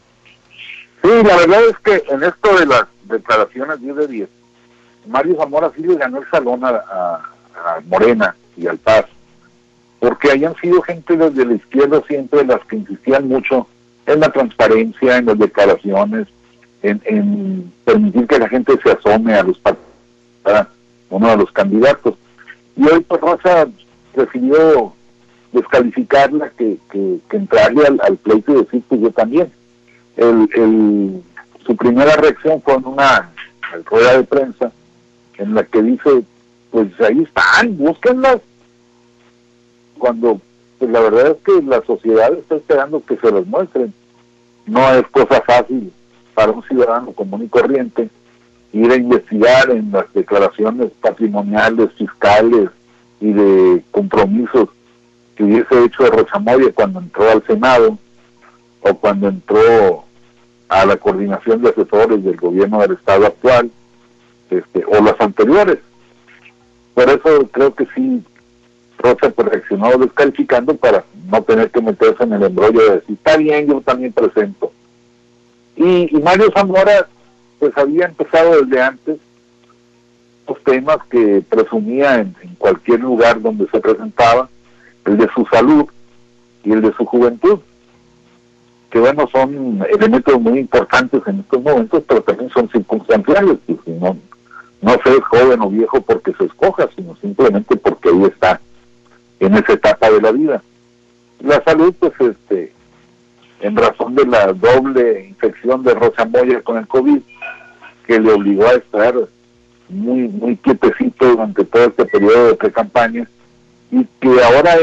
Sí, 1.01 1.09
la 1.23 1.37
verdad 1.37 1.61
es 1.69 1.77
que 1.79 2.03
en 2.13 2.23
esto 2.23 2.57
de 2.57 2.65
las 2.65 2.85
declaraciones 3.03 3.79
10 3.81 3.95
de 3.95 4.07
10, 4.07 4.29
Mario 5.07 5.37
Zamora 5.37 5.71
sí 5.75 5.81
le 5.81 5.95
ganó 5.95 6.19
el 6.19 6.29
salón 6.29 6.61
a, 6.63 7.21
Morena 7.87 8.35
y 8.55 8.67
al 8.67 8.77
Paz, 8.77 9.05
porque 9.99 10.31
hayan 10.31 10.55
sido 10.57 10.81
gente 10.81 11.17
desde 11.17 11.45
la 11.45 11.55
izquierda 11.55 12.01
siempre 12.07 12.45
las 12.45 12.61
que 12.65 12.77
insistían 12.77 13.27
mucho 13.27 13.67
en 14.05 14.21
la 14.21 14.29
transparencia, 14.29 15.17
en 15.17 15.25
las 15.25 15.37
declaraciones, 15.37 16.27
en, 16.81 17.71
permitir 17.83 18.27
que 18.27 18.39
la 18.39 18.47
gente 18.47 18.79
se 18.81 18.91
asome 18.91 19.33
a 19.33 19.43
los 19.43 19.57
partidos, 19.59 20.67
uno 21.09 21.29
de 21.29 21.37
los 21.37 21.51
candidatos. 21.51 22.15
Y 22.77 22.87
hoy 22.87 23.01
pues 23.01 23.19
Rosa 23.19 23.67
prefirió 24.13 24.93
descalificarla 25.51 26.49
que, 26.51 26.77
que, 26.91 27.19
entrarle 27.31 27.87
al, 27.87 27.99
al 28.03 28.15
pleito 28.17 28.53
y 28.53 28.63
decir 28.63 28.83
que 28.89 28.99
yo 28.99 29.11
también 29.11 29.51
el, 30.19 31.23
su 31.65 31.75
primera 31.75 32.15
reacción 32.15 32.61
fue 32.61 32.75
en 32.75 32.85
una 32.85 33.29
rueda 33.85 34.17
de 34.17 34.23
prensa 34.23 34.71
en 35.37 35.55
la 35.55 35.63
que 35.63 35.81
dice, 35.81 36.23
pues 36.71 36.87
ahí 37.01 37.23
están, 37.23 37.77
búsquenlas. 37.77 38.39
Cuando 39.97 40.41
pues 40.79 40.91
la 40.91 41.01
verdad 41.01 41.31
es 41.31 41.37
que 41.43 41.61
la 41.61 41.81
sociedad 41.83 42.33
está 42.33 42.55
esperando 42.55 43.03
que 43.05 43.17
se 43.17 43.31
las 43.31 43.45
muestren. 43.45 43.93
No 44.65 44.89
es 44.93 45.05
cosa 45.07 45.41
fácil 45.41 45.91
para 46.33 46.53
un 46.53 46.63
ciudadano 46.63 47.11
común 47.11 47.43
y 47.43 47.49
corriente 47.49 48.09
ir 48.71 48.91
a 48.91 48.95
investigar 48.95 49.69
en 49.71 49.91
las 49.91 50.11
declaraciones 50.13 50.91
patrimoniales, 51.01 51.91
fiscales 51.97 52.69
y 53.19 53.33
de 53.33 53.83
compromisos 53.91 54.69
que 55.35 55.43
hubiese 55.43 55.83
hecho 55.83 56.03
de 56.03 56.11
Rochamoya 56.11 56.71
cuando 56.73 56.99
entró 56.99 57.29
al 57.29 57.45
Senado 57.45 57.97
o 58.81 58.93
cuando 58.93 59.27
entró 59.27 60.05
a 60.69 60.85
la 60.85 60.97
coordinación 60.97 61.61
de 61.61 61.69
asesores 61.69 62.23
del 62.23 62.37
gobierno 62.37 62.79
del 62.79 62.93
Estado 62.93 63.25
actual 63.25 63.71
este, 64.49 64.85
o 64.85 65.03
las 65.03 65.19
anteriores. 65.19 65.79
Por 66.93 67.09
eso 67.09 67.47
creo 67.51 67.73
que 67.73 67.87
sí, 67.95 68.23
Rocha 68.99 69.29
pues 69.31 69.47
reaccionó 69.49 69.97
descalificando 69.97 70.75
para 70.75 71.03
no 71.29 71.41
tener 71.43 71.71
que 71.71 71.81
meterse 71.81 72.23
en 72.23 72.33
el 72.33 72.43
embrollo 72.43 72.81
de 72.81 72.95
decir, 72.97 73.15
está 73.15 73.37
bien, 73.37 73.67
yo 73.67 73.81
también 73.81 74.13
presento. 74.13 74.71
Y, 75.75 76.09
Mario 76.23 76.51
Zamora 76.55 77.07
pues 77.57 77.75
había 77.77 78.05
empezado 78.05 78.61
desde 78.61 78.81
antes 78.81 79.17
los 80.47 80.63
temas 80.63 80.97
que 81.09 81.43
presumía 81.47 82.19
en 82.19 82.33
cualquier 82.57 83.01
lugar 83.01 83.41
donde 83.41 83.67
se 83.69 83.79
presentaba, 83.79 84.49
el 85.05 85.17
de 85.17 85.29
su 85.33 85.45
salud 85.45 85.85
y 86.63 86.71
el 86.71 86.81
de 86.81 86.93
su 86.93 87.05
juventud 87.05 87.59
que 88.89 88.99
bueno, 88.99 89.27
son 89.31 89.85
elementos 89.89 90.39
muy 90.41 90.59
importantes 90.59 91.21
en 91.27 91.39
estos 91.41 91.61
momentos, 91.61 92.03
pero 92.07 92.21
también 92.21 92.49
son 92.49 92.69
circunstanciales, 92.69 93.57
no, 93.85 94.17
no 94.81 94.91
se 95.03 95.11
es 95.11 95.23
joven 95.25 95.61
o 95.61 95.69
viejo 95.69 96.01
porque 96.01 96.33
se 96.33 96.45
escoja, 96.45 96.89
sino 96.95 97.15
simplemente 97.17 97.75
porque 97.75 98.09
ahí 98.09 98.23
está, 98.23 98.59
en 99.39 99.53
esa 99.55 99.73
etapa 99.73 100.09
de 100.09 100.21
la 100.21 100.31
vida. 100.31 100.63
La 101.39 101.63
salud, 101.63 101.93
pues, 101.99 102.13
este, 102.19 102.73
en 103.61 103.75
razón 103.75 104.15
de 104.15 104.25
la 104.25 104.53
doble 104.53 105.27
infección 105.27 105.83
de 105.83 105.93
Rosa 105.93 106.25
Moya 106.25 106.61
con 106.61 106.77
el 106.77 106.87
COVID, 106.87 107.19
que 108.07 108.19
le 108.19 108.31
obligó 108.31 108.65
a 108.65 108.73
estar 108.73 109.13
muy, 109.89 110.27
muy 110.27 110.57
quietecito 110.57 111.27
durante 111.29 111.63
todo 111.65 111.85
este 111.85 112.05
periodo 112.05 112.47
de 112.47 112.55
pre-campaña 112.55 113.29
y 113.91 114.05
que 114.19 114.43
ahora 114.43 114.75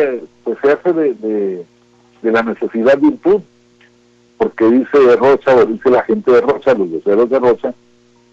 pues 0.44 0.58
se 0.62 0.72
hace 0.72 0.92
de, 0.92 1.64
de, 2.22 2.32
la 2.32 2.42
necesidad 2.42 2.98
virtud, 2.98 3.40
porque 4.38 4.66
dice 4.66 5.16
Rocha, 5.16 5.54
o 5.54 5.64
dice 5.64 5.90
la 5.90 6.02
gente 6.02 6.30
de 6.30 6.40
Rocha, 6.40 6.74
los 6.74 6.90
voceros 6.90 7.30
de 7.30 7.38
Rocha, 7.38 7.74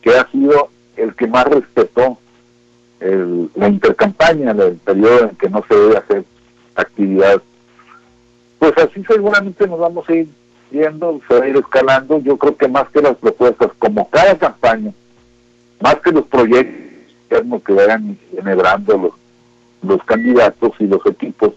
que 0.01 0.11
ha 0.11 0.29
sido 0.31 0.69
el 0.97 1.15
que 1.15 1.27
más 1.27 1.45
respetó 1.45 2.17
la 3.55 3.67
intercampaña, 3.67 4.51
el 4.51 4.75
periodo 4.77 5.29
en 5.29 5.35
que 5.35 5.49
no 5.49 5.63
se 5.67 5.75
debe 5.75 5.97
hacer 5.97 6.23
actividad. 6.75 7.41
Pues 8.59 8.73
así 8.77 9.03
seguramente 9.05 9.67
nos 9.67 9.79
vamos 9.79 10.07
a 10.07 10.13
ir 10.13 10.27
viendo, 10.71 11.19
se 11.27 11.37
va 11.37 11.45
a 11.45 11.49
ir 11.49 11.57
escalando. 11.57 12.19
Yo 12.19 12.37
creo 12.37 12.55
que 12.55 12.67
más 12.69 12.87
que 12.89 13.01
las 13.01 13.17
propuestas, 13.17 13.71
como 13.77 14.09
cada 14.09 14.37
campaña, 14.37 14.93
más 15.81 15.95
que 15.95 16.11
los 16.11 16.25
proyectos 16.27 16.83
que 17.65 17.73
vayan 17.73 18.17
generando 18.31 18.97
los, 18.97 19.11
los 19.81 20.03
candidatos 20.05 20.71
y 20.79 20.85
los 20.85 21.05
equipos, 21.05 21.53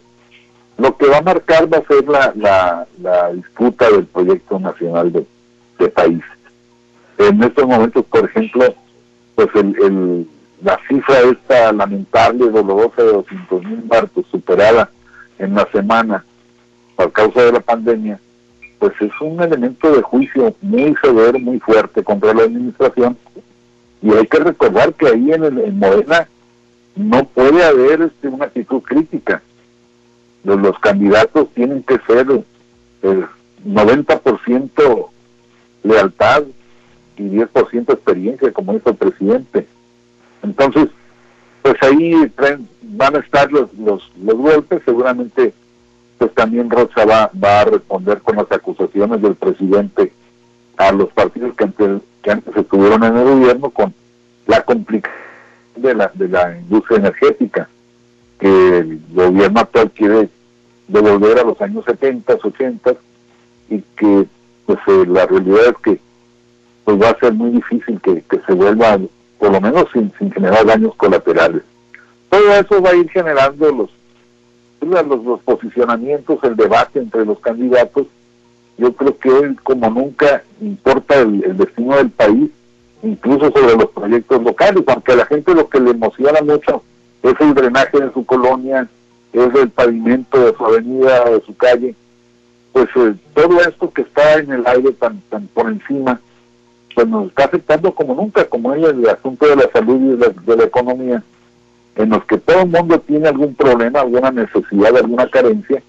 lo 0.78 0.96
que 0.96 1.06
va 1.06 1.18
a 1.18 1.22
marcar 1.22 1.72
va 1.72 1.78
a 1.78 1.86
ser 1.86 2.06
la, 2.08 2.86
la, 2.98 3.32
disputa 3.32 3.90
del 3.90 4.06
proyecto 4.06 4.58
nacional 4.58 5.12
de, 5.12 5.26
país. 5.88 6.22
En 7.18 7.42
estos 7.42 7.66
momentos, 7.66 8.04
por 8.06 8.24
ejemplo, 8.24 8.74
pues 9.34 9.48
el, 9.54 10.26
la 10.62 10.78
cifra 10.88 11.20
esta 11.20 11.72
lamentable, 11.72 12.50
dolorosa 12.50 13.02
de 13.02 13.12
200 13.12 13.64
mil 13.64 13.84
muertos 13.84 14.26
superada 14.30 14.90
en 15.38 15.54
la 15.54 15.66
semana 15.70 16.24
por 16.96 17.12
causa 17.12 17.42
de 17.42 17.52
la 17.52 17.60
pandemia, 17.60 18.18
pues 18.78 18.92
es 19.00 19.12
un 19.20 19.40
elemento 19.42 19.94
de 19.94 20.02
juicio 20.02 20.54
muy 20.60 20.94
severo, 21.02 21.38
muy 21.38 21.60
fuerte 21.60 22.02
contra 22.02 22.34
la 22.34 22.44
administración. 22.44 23.16
Y 24.02 24.12
hay 24.12 24.26
que 24.26 24.38
recordar 24.38 24.92
que 24.94 25.08
ahí 25.08 25.32
en, 25.32 25.44
el, 25.44 25.58
en 25.58 25.78
Morena 25.78 26.28
no 26.94 27.24
puede 27.24 27.64
haber 27.64 28.02
este, 28.02 28.28
una 28.28 28.46
actitud 28.46 28.82
crítica. 28.82 29.42
Los, 30.46 30.78
candidatos 30.78 31.48
tienen 31.54 31.82
que 31.82 31.98
ser 32.06 32.26
el 33.02 33.26
90% 33.66 35.08
lealtad 35.82 36.44
y 37.16 37.22
10% 37.22 37.92
experiencia, 37.92 38.52
como 38.52 38.74
dijo 38.74 38.90
el 38.90 38.96
presidente. 38.96 39.66
Entonces, 40.42 40.88
pues 41.62 41.74
ahí 41.82 42.14
van 42.82 43.16
a 43.16 43.18
estar 43.18 43.50
los, 43.50 43.72
los, 43.74 44.08
los 44.22 44.36
golpes, 44.36 44.82
seguramente 44.84 45.52
pues 46.18 46.32
también 46.34 46.70
Rocha 46.70 47.04
va, 47.04 47.30
va 47.42 47.60
a 47.60 47.64
responder 47.64 48.20
con 48.22 48.36
las 48.36 48.50
acusaciones 48.50 49.20
del 49.20 49.34
presidente 49.34 50.12
a 50.76 50.92
los 50.92 51.10
partidos 51.12 51.54
que 51.56 51.64
antes, 51.64 52.00
que 52.22 52.30
antes 52.30 52.56
estuvieron 52.56 53.02
en 53.04 53.16
el 53.16 53.24
gobierno 53.24 53.70
con 53.70 53.92
la 54.46 54.62
complicación 54.62 55.26
de 55.76 55.94
la, 55.94 56.10
de 56.14 56.28
la 56.28 56.56
industria 56.56 56.98
energética 56.98 57.68
que 58.38 58.78
el 58.78 59.00
gobierno 59.12 59.60
actual 59.60 59.90
quiere 59.90 60.28
devolver 60.88 61.38
a 61.38 61.44
los 61.44 61.60
años 61.60 61.84
70, 61.84 62.34
80 62.34 62.94
y 63.70 63.82
que 63.96 64.26
pues 64.66 64.78
eh, 64.86 65.04
la 65.06 65.26
realidad 65.26 65.66
es 65.66 65.76
que 65.82 66.00
pues 66.84 67.00
va 67.00 67.10
a 67.10 67.18
ser 67.18 67.32
muy 67.34 67.50
difícil 67.50 68.00
que, 68.00 68.22
que 68.22 68.40
se 68.46 68.52
vuelva 68.52 68.98
por 69.38 69.52
lo 69.52 69.60
menos 69.60 69.86
sin, 69.92 70.12
sin 70.18 70.30
generar 70.32 70.64
daños 70.64 70.94
colaterales. 70.96 71.62
Todo 72.30 72.52
eso 72.52 72.80
va 72.80 72.90
a 72.90 72.96
ir 72.96 73.10
generando 73.10 73.72
los 73.72 73.90
los, 74.80 75.24
los 75.24 75.40
posicionamientos, 75.40 76.38
el 76.44 76.56
debate 76.56 77.00
entre 77.00 77.24
los 77.24 77.38
candidatos, 77.40 78.06
yo 78.78 78.92
creo 78.92 79.18
que 79.18 79.30
hoy 79.30 79.56
como 79.56 79.88
nunca 79.90 80.42
importa 80.60 81.20
el, 81.20 81.56
destino 81.56 81.96
del 81.96 82.10
país, 82.10 82.50
incluso 83.02 83.50
sobre 83.50 83.76
los 83.76 83.90
proyectos 83.90 84.42
locales, 84.42 84.84
aunque 84.86 85.12
a 85.12 85.16
la 85.16 85.26
gente 85.26 85.54
lo 85.54 85.68
que 85.68 85.80
le 85.80 85.90
emociona 85.90 86.40
mucho 86.42 86.82
es 87.22 87.34
el 87.40 87.54
drenaje 87.54 88.00
de 88.00 88.12
su 88.12 88.24
colonia, 88.26 88.88
es 89.44 89.54
el 89.54 89.70
pavimento 89.70 90.38
de 90.40 90.56
su 90.56 90.64
avenida, 90.64 91.24
de 91.24 91.40
su 91.42 91.56
calle, 91.56 91.94
pues 92.72 92.88
eh, 92.96 93.14
todo 93.34 93.60
esto 93.60 93.90
que 93.92 94.02
está 94.02 94.34
en 94.34 94.52
el 94.52 94.66
aire 94.66 94.92
tan, 94.92 95.20
tan 95.30 95.46
por 95.48 95.68
encima, 95.68 96.20
pues 96.94 97.06
nos 97.06 97.28
está 97.28 97.44
afectando 97.44 97.94
como 97.94 98.14
nunca, 98.14 98.44
como 98.46 98.74
es 98.74 98.84
el 98.84 99.08
asunto 99.08 99.46
de 99.46 99.56
la 99.56 99.70
salud 99.72 100.14
y 100.14 100.46
de 100.46 100.56
la 100.56 100.64
economía 100.64 101.22
en 101.96 102.10
los 102.10 102.24
que 102.24 102.38
todo 102.38 102.62
el 102.62 102.68
mundo 102.68 103.00
tiene 103.00 103.28
algún 103.28 103.54
problema, 103.54 104.00
alguna 104.00 104.30
necesidad, 104.30 104.96
alguna 104.96 105.28
carencia, 105.28 105.82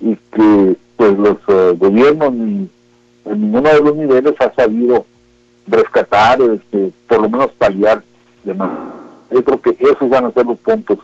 y 0.00 0.16
que 0.32 0.76
pues 0.96 1.18
los 1.18 1.36
eh, 1.48 1.74
gobiernos 1.78 2.32
ni 2.32 2.68
en 3.24 3.40
ninguno 3.40 3.68
de 3.68 3.80
los 3.80 3.96
niveles 3.96 4.34
ha 4.40 4.52
sabido 4.54 5.06
rescatar, 5.66 6.40
este, 6.42 6.92
por 7.08 7.22
lo 7.22 7.30
menos 7.30 7.52
paliar 7.52 8.02
de 8.42 8.54
Yo 9.30 9.44
creo 9.44 9.60
que 9.62 9.76
esos 9.78 10.08
van 10.10 10.26
a 10.26 10.32
ser 10.32 10.44
los 10.44 10.58
puntos 10.58 10.98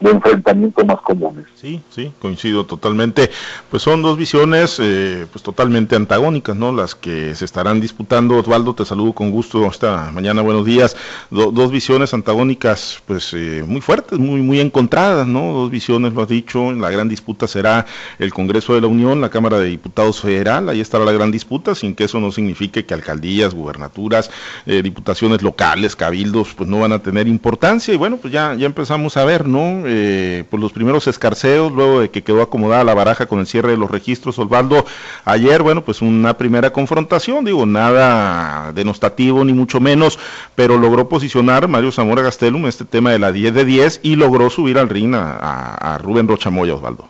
de 0.00 0.10
enfrentamiento 0.10 0.84
más 0.84 1.00
comunes. 1.00 1.46
Sí, 1.54 1.80
sí, 1.90 2.12
coincido 2.18 2.66
totalmente. 2.66 3.30
Pues 3.70 3.82
son 3.82 4.02
dos 4.02 4.18
visiones 4.18 4.76
eh, 4.78 5.26
pues 5.32 5.42
totalmente 5.42 5.96
antagónicas, 5.96 6.54
¿no? 6.54 6.72
Las 6.72 6.94
que 6.94 7.34
se 7.34 7.44
estarán 7.44 7.80
disputando. 7.80 8.36
Osvaldo, 8.36 8.74
te 8.74 8.84
saludo 8.84 9.14
con 9.14 9.30
gusto 9.30 9.66
esta 9.66 10.10
mañana, 10.12 10.42
buenos 10.42 10.66
días. 10.66 10.96
dos 11.30 11.70
visiones 11.70 12.12
antagónicas 12.12 13.02
pues 13.06 13.32
eh, 13.32 13.64
muy 13.66 13.80
fuertes, 13.80 14.18
muy, 14.18 14.42
muy 14.42 14.60
encontradas, 14.60 15.26
¿no? 15.26 15.52
Dos 15.52 15.70
visiones, 15.70 16.12
lo 16.12 16.22
has 16.22 16.28
dicho. 16.28 16.72
La 16.72 16.90
gran 16.90 17.08
disputa 17.08 17.46
será 17.46 17.86
el 18.18 18.34
Congreso 18.34 18.74
de 18.74 18.82
la 18.82 18.88
Unión, 18.88 19.20
la 19.22 19.30
Cámara 19.30 19.58
de 19.58 19.68
Diputados 19.68 20.20
Federal. 20.20 20.68
Ahí 20.68 20.80
estará 20.80 21.06
la 21.06 21.12
gran 21.12 21.30
disputa, 21.30 21.74
sin 21.74 21.94
que 21.94 22.04
eso 22.04 22.20
no 22.20 22.32
signifique 22.32 22.84
que 22.84 22.92
alcaldías, 22.92 23.54
gubernaturas, 23.54 24.30
eh, 24.66 24.82
diputaciones 24.82 25.40
locales, 25.40 25.96
cabildos, 25.96 26.52
pues 26.54 26.68
no 26.68 26.80
van 26.80 26.92
a 26.92 26.98
tener 26.98 27.28
importancia. 27.28 27.94
Y 27.94 27.96
bueno, 27.96 28.18
pues 28.18 28.32
ya, 28.32 28.54
ya 28.54 28.66
empezamos 28.66 29.16
a 29.16 29.24
ver, 29.24 29.46
¿no? 29.46 29.85
Eh, 29.86 30.44
por 30.50 30.60
los 30.60 30.72
primeros 30.72 31.06
escarceos, 31.06 31.72
luego 31.72 32.00
de 32.00 32.10
que 32.10 32.22
quedó 32.22 32.42
acomodada 32.42 32.84
la 32.84 32.94
baraja 32.94 33.26
con 33.26 33.40
el 33.40 33.46
cierre 33.46 33.70
de 33.70 33.76
los 33.76 33.90
registros, 33.90 34.38
Osvaldo, 34.38 34.84
ayer, 35.24 35.62
bueno, 35.62 35.82
pues 35.84 36.02
una 36.02 36.36
primera 36.36 36.70
confrontación, 36.70 37.44
digo, 37.44 37.66
nada 37.66 38.72
denostativo 38.72 39.44
ni 39.44 39.52
mucho 39.52 39.80
menos, 39.80 40.18
pero 40.54 40.78
logró 40.78 41.08
posicionar 41.08 41.68
Mario 41.68 41.92
Zamora 41.92 42.22
Gastelum 42.22 42.66
este 42.66 42.84
tema 42.84 43.12
de 43.12 43.18
la 43.18 43.32
10 43.32 43.54
de 43.54 43.64
10 43.64 44.00
y 44.02 44.16
logró 44.16 44.50
subir 44.50 44.78
al 44.78 44.88
ring 44.88 45.14
a, 45.14 45.74
a 45.74 45.98
Rubén 45.98 46.28
Rochamoya, 46.28 46.74
Osvaldo. 46.74 47.08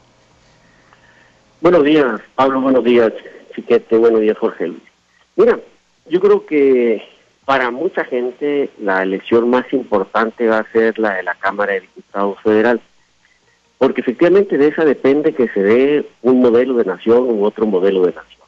Buenos 1.61 1.85
días, 1.85 2.21
Pablo, 2.35 2.61
buenos 2.61 2.85
días, 2.85 3.13
Chiquete, 3.55 3.97
buenos 3.97 4.21
días, 4.21 4.37
Jorge. 4.39 4.73
Mira, 5.37 5.59
yo 6.09 6.21
creo 6.21 6.47
que 6.47 7.03
para 7.47 7.71
mucha 7.71 8.05
gente 8.05 8.71
la 8.79 9.05
elección 9.05 9.49
más 9.49 9.73
importante 9.73 10.49
va 10.49 10.59
a 10.59 10.73
ser 10.73 10.99
la 10.99 11.15
de 11.15 11.23
la 11.23 11.37
Cámara 11.37 11.75
de 11.75 11.81
Diputados 11.83 12.39
Federal, 12.43 12.81
porque 13.79 14.01
efectivamente 14.01 14.59
de 14.59 14.69
esa 14.69 14.85
depende 14.85 15.33
que 15.33 15.49
se 15.49 15.63
dé 15.63 16.07
un 16.23 16.41
modelo 16.41 16.75
de 16.75 16.85
nación 16.85 17.31
u 17.31 17.45
otro 17.45 17.65
modelo 17.65 18.05
de 18.05 18.15
nación. 18.15 18.43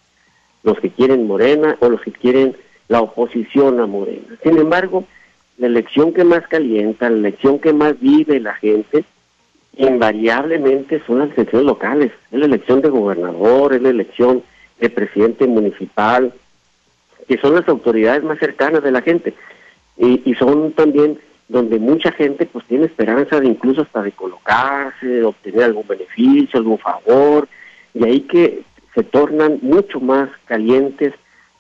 Los 0.64 0.81
que 0.81 0.90
quieren 0.90 1.28
Morena 1.28 1.76
o 1.78 1.88
los 1.88 2.00
que 2.00 2.11
quieren 2.11 2.57
la 2.88 3.00
oposición 3.00 3.78
a 3.78 3.87
Morena. 3.87 4.37
Sin 4.43 4.59
embargo, 4.59 5.05
la 5.59 5.69
elección 5.69 6.12
que 6.12 6.25
más 6.25 6.47
calienta, 6.49 7.09
la 7.09 7.19
elección 7.19 7.61
que 7.61 7.73
más 7.73 8.00
vive 8.00 8.40
la 8.40 8.55
gente, 8.55 9.05
invariablemente 9.76 11.00
son 11.07 11.21
las 11.21 11.31
elecciones 11.37 11.67
locales. 11.67 12.11
Es 12.33 12.38
la 12.40 12.47
elección 12.47 12.81
de 12.81 12.88
gobernador, 12.88 13.75
es 13.75 13.83
la 13.83 13.90
elección 13.90 14.43
de 14.81 14.90
presidente 14.90 15.47
municipal, 15.47 16.33
que 17.28 17.38
son 17.38 17.54
las 17.54 17.68
autoridades 17.68 18.25
más 18.25 18.38
cercanas 18.38 18.82
de 18.82 18.90
la 18.90 19.02
gente 19.02 19.35
y, 19.99 20.35
son 20.35 20.73
también 20.73 21.18
donde 21.49 21.78
mucha 21.78 22.12
gente 22.12 22.47
pues 22.47 22.64
tiene 22.66 22.87
esperanza 22.87 23.40
de 23.40 23.49
incluso 23.49 23.82
hasta 23.82 24.02
de 24.02 24.12
colocarse, 24.12 25.06
de 25.06 25.25
obtener 25.25 25.64
algún 25.64 25.87
beneficio, 25.87 26.58
algún 26.58 26.78
favor, 26.78 27.49
y 27.94 28.04
ahí 28.04 28.20
que 28.20 28.62
se 28.94 29.02
tornan 29.02 29.58
mucho 29.62 30.00
más 30.00 30.28
calientes 30.44 31.14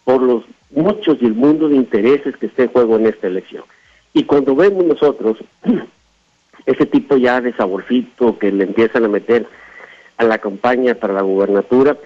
por 0.04 0.22
los 0.22 0.44
muchos 0.70 1.18
y 1.20 1.26
el 1.26 1.34
mundo 1.34 1.68
de 1.68 1.76
intereses 1.76 2.36
que 2.36 2.46
está 2.46 2.62
en 2.64 2.68
juego 2.68 2.96
en 2.96 3.06
esta 3.06 3.26
elección. 3.26 3.64
Y 4.12 4.24
cuando 4.24 4.54
vemos 4.54 4.84
nosotros 4.84 5.38
ese 6.66 6.86
tipo 6.86 7.16
ya 7.16 7.40
de 7.40 7.54
saborcito 7.54 8.38
que 8.38 8.52
le 8.52 8.64
empiezan 8.64 9.04
a 9.04 9.08
meter 9.08 9.46
a 10.16 10.24
la 10.24 10.38
campaña 10.38 10.94
para 10.94 11.14
la 11.14 11.22
gubernatura, 11.22 11.96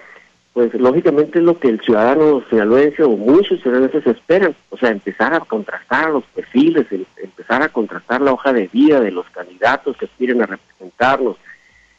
pues 0.53 0.71
lógicamente 0.75 1.39
es 1.39 1.45
lo 1.45 1.57
que 1.57 1.67
el 1.67 1.81
ciudadano 1.81 2.43
sinaloense 2.49 3.01
o 3.03 3.09
muchos 3.09 3.59
ciudadanos 3.61 4.05
esperan, 4.05 4.55
o 4.69 4.77
sea, 4.77 4.89
empezar 4.89 5.33
a 5.33 5.39
contrastar 5.39 6.11
los 6.11 6.23
perfiles, 6.25 6.85
empezar 7.17 7.63
a 7.63 7.69
contrastar 7.69 8.21
la 8.21 8.33
hoja 8.33 8.53
de 8.53 8.69
vida 8.71 8.99
de 8.99 9.09
los 9.09 9.27
candidatos 9.31 9.97
que 9.97 10.05
aspiren 10.05 10.43
a 10.43 10.45
representarnos. 10.45 11.37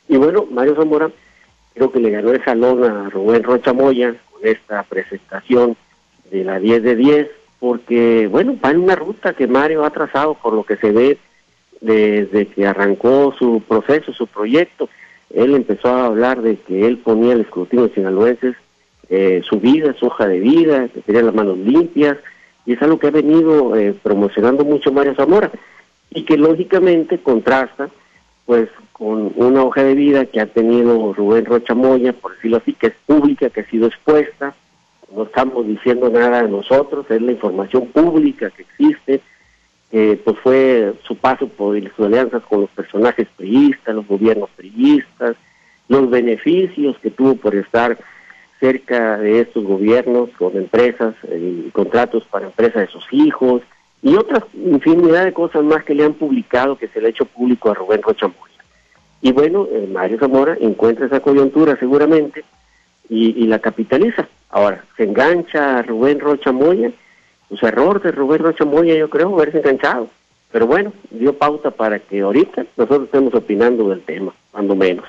Y 0.08 0.16
bueno, 0.16 0.46
Mario 0.48 0.76
Zamora 0.76 1.10
creo 1.74 1.90
que 1.90 1.98
le 1.98 2.10
ganó 2.10 2.30
el 2.30 2.44
salón 2.44 2.84
a 2.84 3.10
Rubén 3.10 3.42
Rocha 3.42 3.72
Moya 3.72 4.14
con 4.30 4.46
esta 4.46 4.84
presentación 4.84 5.76
de 6.30 6.44
la 6.44 6.60
10 6.60 6.82
de 6.84 6.94
10, 6.94 7.30
porque 7.58 8.28
bueno, 8.28 8.56
va 8.64 8.70
en 8.70 8.84
una 8.84 8.94
ruta 8.94 9.32
que 9.32 9.48
Mario 9.48 9.84
ha 9.84 9.90
trazado 9.90 10.34
por 10.34 10.52
lo 10.52 10.62
que 10.62 10.76
se 10.76 10.92
ve 10.92 11.18
desde 11.80 12.46
que 12.46 12.66
arrancó 12.68 13.34
su 13.36 13.62
proceso, 13.66 14.12
su 14.12 14.28
proyecto 14.28 14.88
él 15.34 15.54
empezó 15.54 15.88
a 15.88 16.06
hablar 16.06 16.42
de 16.42 16.56
que 16.56 16.86
él 16.86 16.98
ponía 16.98 17.32
el 17.32 17.40
escrutinio 17.42 17.88
de 17.88 17.94
sinaloenses, 17.94 18.56
eh, 19.10 19.42
su 19.48 19.60
vida, 19.60 19.94
su 19.98 20.06
hoja 20.06 20.26
de 20.26 20.40
vida, 20.40 20.88
que 20.88 21.00
tenía 21.00 21.22
las 21.22 21.34
manos 21.34 21.58
limpias, 21.58 22.16
y 22.66 22.72
es 22.72 22.82
algo 22.82 22.98
que 22.98 23.08
ha 23.08 23.10
venido 23.10 23.76
eh, 23.76 23.94
promocionando 24.02 24.64
mucho 24.64 24.92
Mario 24.92 25.14
Zamora. 25.14 25.50
y 26.10 26.22
que 26.24 26.36
lógicamente 26.36 27.18
contrasta 27.18 27.90
pues 28.46 28.68
con 28.92 29.32
una 29.36 29.64
hoja 29.64 29.82
de 29.82 29.94
vida 29.94 30.26
que 30.26 30.40
ha 30.40 30.46
tenido 30.46 31.12
Rubén 31.12 31.44
Rocha 31.44 31.74
Moya, 31.74 32.12
por 32.12 32.34
decirlo 32.34 32.58
así, 32.58 32.74
que 32.74 32.88
es 32.88 32.94
pública, 33.06 33.50
que 33.50 33.62
ha 33.62 33.70
sido 33.70 33.88
expuesta, 33.88 34.54
no 35.14 35.24
estamos 35.24 35.66
diciendo 35.66 36.10
nada 36.10 36.42
de 36.42 36.48
nosotros, 36.48 37.06
es 37.10 37.22
la 37.22 37.32
información 37.32 37.86
pública 37.86 38.50
que 38.50 38.62
existe, 38.62 39.20
pues 40.24 40.36
fue 40.42 40.94
su 41.06 41.16
paso 41.16 41.46
por 41.46 41.80
sus 41.94 42.06
alianzas 42.06 42.42
con 42.42 42.62
los 42.62 42.70
personajes 42.70 43.28
priistas, 43.36 43.94
los 43.94 44.06
gobiernos 44.08 44.50
priistas, 44.56 45.36
los 45.88 46.10
beneficios 46.10 46.98
que 46.98 47.10
tuvo 47.10 47.36
por 47.36 47.54
estar 47.54 47.96
cerca 48.58 49.18
de 49.18 49.40
estos 49.40 49.62
gobiernos 49.62 50.30
con 50.38 50.56
empresas 50.56 51.14
y 51.30 51.70
contratos 51.70 52.24
para 52.24 52.46
empresas 52.46 52.86
de 52.86 52.88
sus 52.88 53.04
hijos 53.12 53.62
y 54.02 54.16
otras 54.16 54.42
infinidad 54.54 55.24
de 55.24 55.32
cosas 55.32 55.62
más 55.64 55.84
que 55.84 55.94
le 55.94 56.04
han 56.04 56.14
publicado 56.14 56.76
que 56.76 56.88
se 56.88 57.00
le 57.00 57.06
ha 57.06 57.10
hecho 57.10 57.24
público 57.24 57.70
a 57.70 57.74
Rubén 57.74 58.02
Rocha 58.02 58.26
Moya. 58.26 58.64
Y 59.22 59.32
bueno, 59.32 59.66
eh, 59.72 59.88
Mario 59.90 60.18
Zamora 60.18 60.56
encuentra 60.60 61.06
esa 61.06 61.20
coyuntura 61.20 61.76
seguramente 61.78 62.44
y, 63.08 63.46
la 63.46 63.58
capitaliza. 63.58 64.28
Ahora, 64.50 64.84
se 64.96 65.04
engancha 65.04 65.78
a 65.78 65.82
Rubén 65.82 66.20
Rocha 66.20 66.52
Moya, 66.52 66.90
pues 67.48 67.62
error 67.62 68.02
de 68.02 68.12
Rubén 68.12 68.42
Rocha 68.42 68.64
Moya 68.64 68.94
yo 68.94 69.08
creo 69.10 69.34
haberse 69.34 69.58
enganchado. 69.58 70.08
Pero 70.52 70.66
bueno, 70.66 70.92
dio 71.10 71.36
pauta 71.36 71.70
para 71.72 71.98
que 71.98 72.20
ahorita 72.20 72.64
nosotros 72.76 73.06
estemos 73.06 73.34
opinando 73.34 73.88
del 73.88 74.02
tema, 74.02 74.32
cuando 74.52 74.76
menos. 74.76 75.06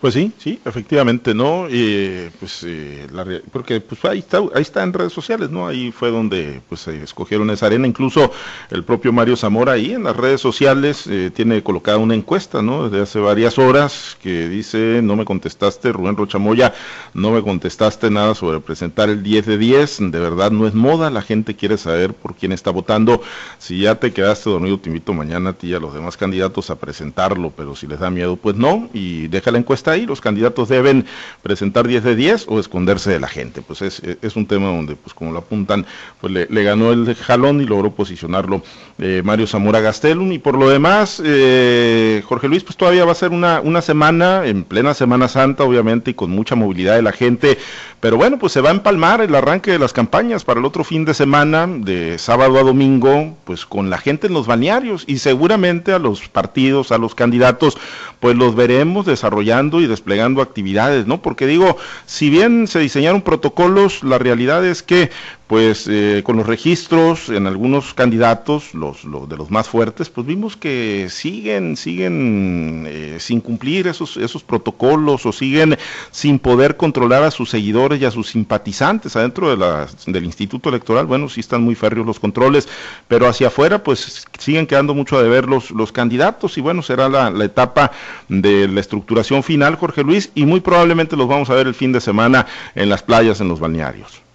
Pues 0.00 0.14
sí, 0.14 0.32
sí, 0.38 0.58
efectivamente, 0.64 1.34
¿no? 1.34 1.66
Eh, 1.68 2.30
pues 2.40 2.64
eh, 2.66 3.06
la, 3.12 3.26
porque 3.52 3.82
pues 3.82 4.02
ahí 4.06 4.20
está, 4.20 4.38
ahí 4.38 4.62
está 4.62 4.82
en 4.82 4.94
redes 4.94 5.12
sociales, 5.12 5.50
¿no? 5.50 5.68
Ahí 5.68 5.92
fue 5.92 6.10
donde 6.10 6.62
pues 6.70 6.80
se 6.80 7.02
escogieron 7.02 7.50
esa 7.50 7.66
arena, 7.66 7.86
incluso 7.86 8.32
el 8.70 8.82
propio 8.82 9.12
Mario 9.12 9.36
Zamora 9.36 9.72
ahí 9.72 9.92
en 9.92 10.04
las 10.04 10.16
redes 10.16 10.40
sociales 10.40 11.06
eh, 11.06 11.30
tiene 11.34 11.62
colocada 11.62 11.98
una 11.98 12.14
encuesta, 12.14 12.62
¿no? 12.62 12.88
Desde 12.88 13.02
hace 13.02 13.18
varias 13.18 13.58
horas 13.58 14.16
que 14.22 14.48
dice, 14.48 15.00
no 15.02 15.16
me 15.16 15.26
contestaste, 15.26 15.92
Rubén 15.92 16.16
Rochamoya, 16.16 16.72
no 17.12 17.30
me 17.32 17.42
contestaste 17.42 18.10
nada 18.10 18.34
sobre 18.34 18.60
presentar 18.60 19.10
el 19.10 19.22
10 19.22 19.44
de 19.44 19.58
10, 19.58 19.98
de 20.12 20.18
verdad 20.18 20.50
no 20.50 20.66
es 20.66 20.72
moda, 20.72 21.10
la 21.10 21.20
gente 21.20 21.56
quiere 21.56 21.76
saber 21.76 22.14
por 22.14 22.34
quién 22.36 22.52
está 22.52 22.70
votando, 22.70 23.20
si 23.58 23.80
ya 23.80 23.96
te 23.96 24.14
quedaste 24.14 24.48
dormido, 24.48 24.78
te 24.78 24.88
invito 24.88 25.12
mañana 25.12 25.50
a 25.50 25.52
ti 25.52 25.66
y 25.66 25.74
a 25.74 25.78
los 25.78 25.92
demás 25.92 26.16
candidatos 26.16 26.70
a 26.70 26.76
presentarlo, 26.76 27.52
pero 27.54 27.76
si 27.76 27.86
les 27.86 28.00
da 28.00 28.08
miedo, 28.08 28.36
pues 28.36 28.56
no, 28.56 28.88
y 28.94 29.28
deja 29.28 29.50
la 29.50 29.58
encuesta 29.58 29.89
ahí, 29.90 30.06
los 30.06 30.20
candidatos 30.20 30.68
deben 30.68 31.04
presentar 31.42 31.86
10 31.86 32.04
de 32.04 32.16
10 32.16 32.46
o 32.48 32.60
esconderse 32.60 33.10
de 33.10 33.20
la 33.20 33.28
gente. 33.28 33.62
Pues 33.62 33.82
es, 33.82 34.00
es 34.00 34.36
un 34.36 34.46
tema 34.46 34.68
donde, 34.68 34.96
pues 34.96 35.14
como 35.14 35.32
lo 35.32 35.38
apuntan, 35.38 35.86
pues 36.20 36.32
le, 36.32 36.62
ganó 36.64 36.92
el 36.92 37.14
jalón 37.14 37.60
y 37.60 37.66
logró 37.66 37.92
posicionarlo 37.92 38.62
eh, 38.98 39.22
Mario 39.24 39.46
Zamora 39.46 39.80
Gastelum. 39.80 40.32
Y 40.32 40.38
por 40.38 40.58
lo 40.58 40.68
demás, 40.68 41.20
eh, 41.24 42.22
Jorge 42.26 42.48
Luis, 42.48 42.64
pues 42.64 42.76
todavía 42.76 43.04
va 43.04 43.12
a 43.12 43.16
ser 43.16 43.30
una, 43.30 43.60
una 43.60 43.82
semana, 43.82 44.46
en 44.46 44.64
plena 44.64 44.94
Semana 44.94 45.28
Santa, 45.28 45.64
obviamente, 45.64 46.12
y 46.12 46.14
con 46.14 46.30
mucha 46.30 46.54
movilidad 46.54 46.96
de 46.96 47.02
la 47.02 47.12
gente. 47.12 47.58
Pero 48.00 48.16
bueno, 48.16 48.38
pues 48.38 48.52
se 48.52 48.60
va 48.60 48.70
a 48.70 48.72
empalmar 48.72 49.20
el 49.20 49.34
arranque 49.34 49.72
de 49.72 49.78
las 49.78 49.92
campañas 49.92 50.44
para 50.44 50.58
el 50.60 50.66
otro 50.66 50.84
fin 50.84 51.04
de 51.04 51.12
semana, 51.12 51.66
de 51.66 52.18
sábado 52.18 52.58
a 52.58 52.62
domingo, 52.62 53.36
pues 53.44 53.66
con 53.66 53.90
la 53.90 53.98
gente 53.98 54.26
en 54.26 54.32
los 54.32 54.46
balnearios 54.46 55.04
y 55.06 55.18
seguramente 55.18 55.92
a 55.92 55.98
los 55.98 56.28
partidos, 56.28 56.92
a 56.92 56.98
los 56.98 57.14
candidatos, 57.14 57.76
pues 58.20 58.36
los 58.36 58.54
veremos 58.54 59.06
desarrollando 59.06 59.79
y 59.80 59.86
desplegando 59.86 60.42
actividades, 60.42 61.06
¿no? 61.06 61.22
Porque 61.22 61.46
digo, 61.46 61.76
si 62.06 62.30
bien 62.30 62.66
se 62.66 62.78
diseñaron 62.78 63.22
protocolos, 63.22 64.02
la 64.02 64.18
realidad 64.18 64.64
es 64.64 64.82
que 64.82 65.10
pues 65.50 65.88
eh, 65.90 66.22
con 66.24 66.36
los 66.36 66.46
registros 66.46 67.28
en 67.28 67.48
algunos 67.48 67.92
candidatos, 67.92 68.72
los, 68.72 69.02
de 69.02 69.36
los 69.36 69.50
más 69.50 69.68
fuertes, 69.68 70.08
pues 70.08 70.24
vimos 70.24 70.56
que 70.56 71.08
siguen, 71.10 71.76
siguen 71.76 72.84
eh, 72.86 73.16
sin 73.18 73.40
cumplir 73.40 73.88
esos, 73.88 74.16
esos 74.16 74.44
protocolos 74.44 75.26
o 75.26 75.32
siguen 75.32 75.76
sin 76.12 76.38
poder 76.38 76.76
controlar 76.76 77.24
a 77.24 77.32
sus 77.32 77.50
seguidores 77.50 78.00
y 78.00 78.04
a 78.04 78.12
sus 78.12 78.28
simpatizantes 78.28 79.16
adentro 79.16 79.50
de 79.50 79.56
la, 79.56 79.88
del 80.06 80.24
Instituto 80.24 80.68
Electoral. 80.68 81.06
Bueno, 81.06 81.28
sí 81.28 81.40
están 81.40 81.62
muy 81.62 81.74
férreos 81.74 82.06
los 82.06 82.20
controles, 82.20 82.68
pero 83.08 83.26
hacia 83.26 83.48
afuera 83.48 83.82
pues 83.82 84.28
siguen 84.38 84.68
quedando 84.68 84.94
mucho 84.94 85.18
a 85.18 85.22
deber 85.24 85.48
los, 85.48 85.90
candidatos 85.90 86.58
y 86.58 86.60
bueno, 86.60 86.80
será 86.80 87.08
la 87.08 87.44
etapa 87.44 87.90
de 88.28 88.68
la 88.68 88.78
estructuración 88.78 89.42
final, 89.42 89.74
Jorge 89.74 90.04
Luis, 90.04 90.30
y 90.36 90.46
muy 90.46 90.60
probablemente 90.60 91.16
los 91.16 91.26
vamos 91.26 91.50
a 91.50 91.54
ver 91.54 91.66
el 91.66 91.74
fin 91.74 91.90
de 91.90 92.00
semana 92.00 92.46
en 92.76 92.88
las 92.88 93.02
playas, 93.02 93.40
en 93.40 93.48
los 93.48 93.58
balnearios. 93.58 94.29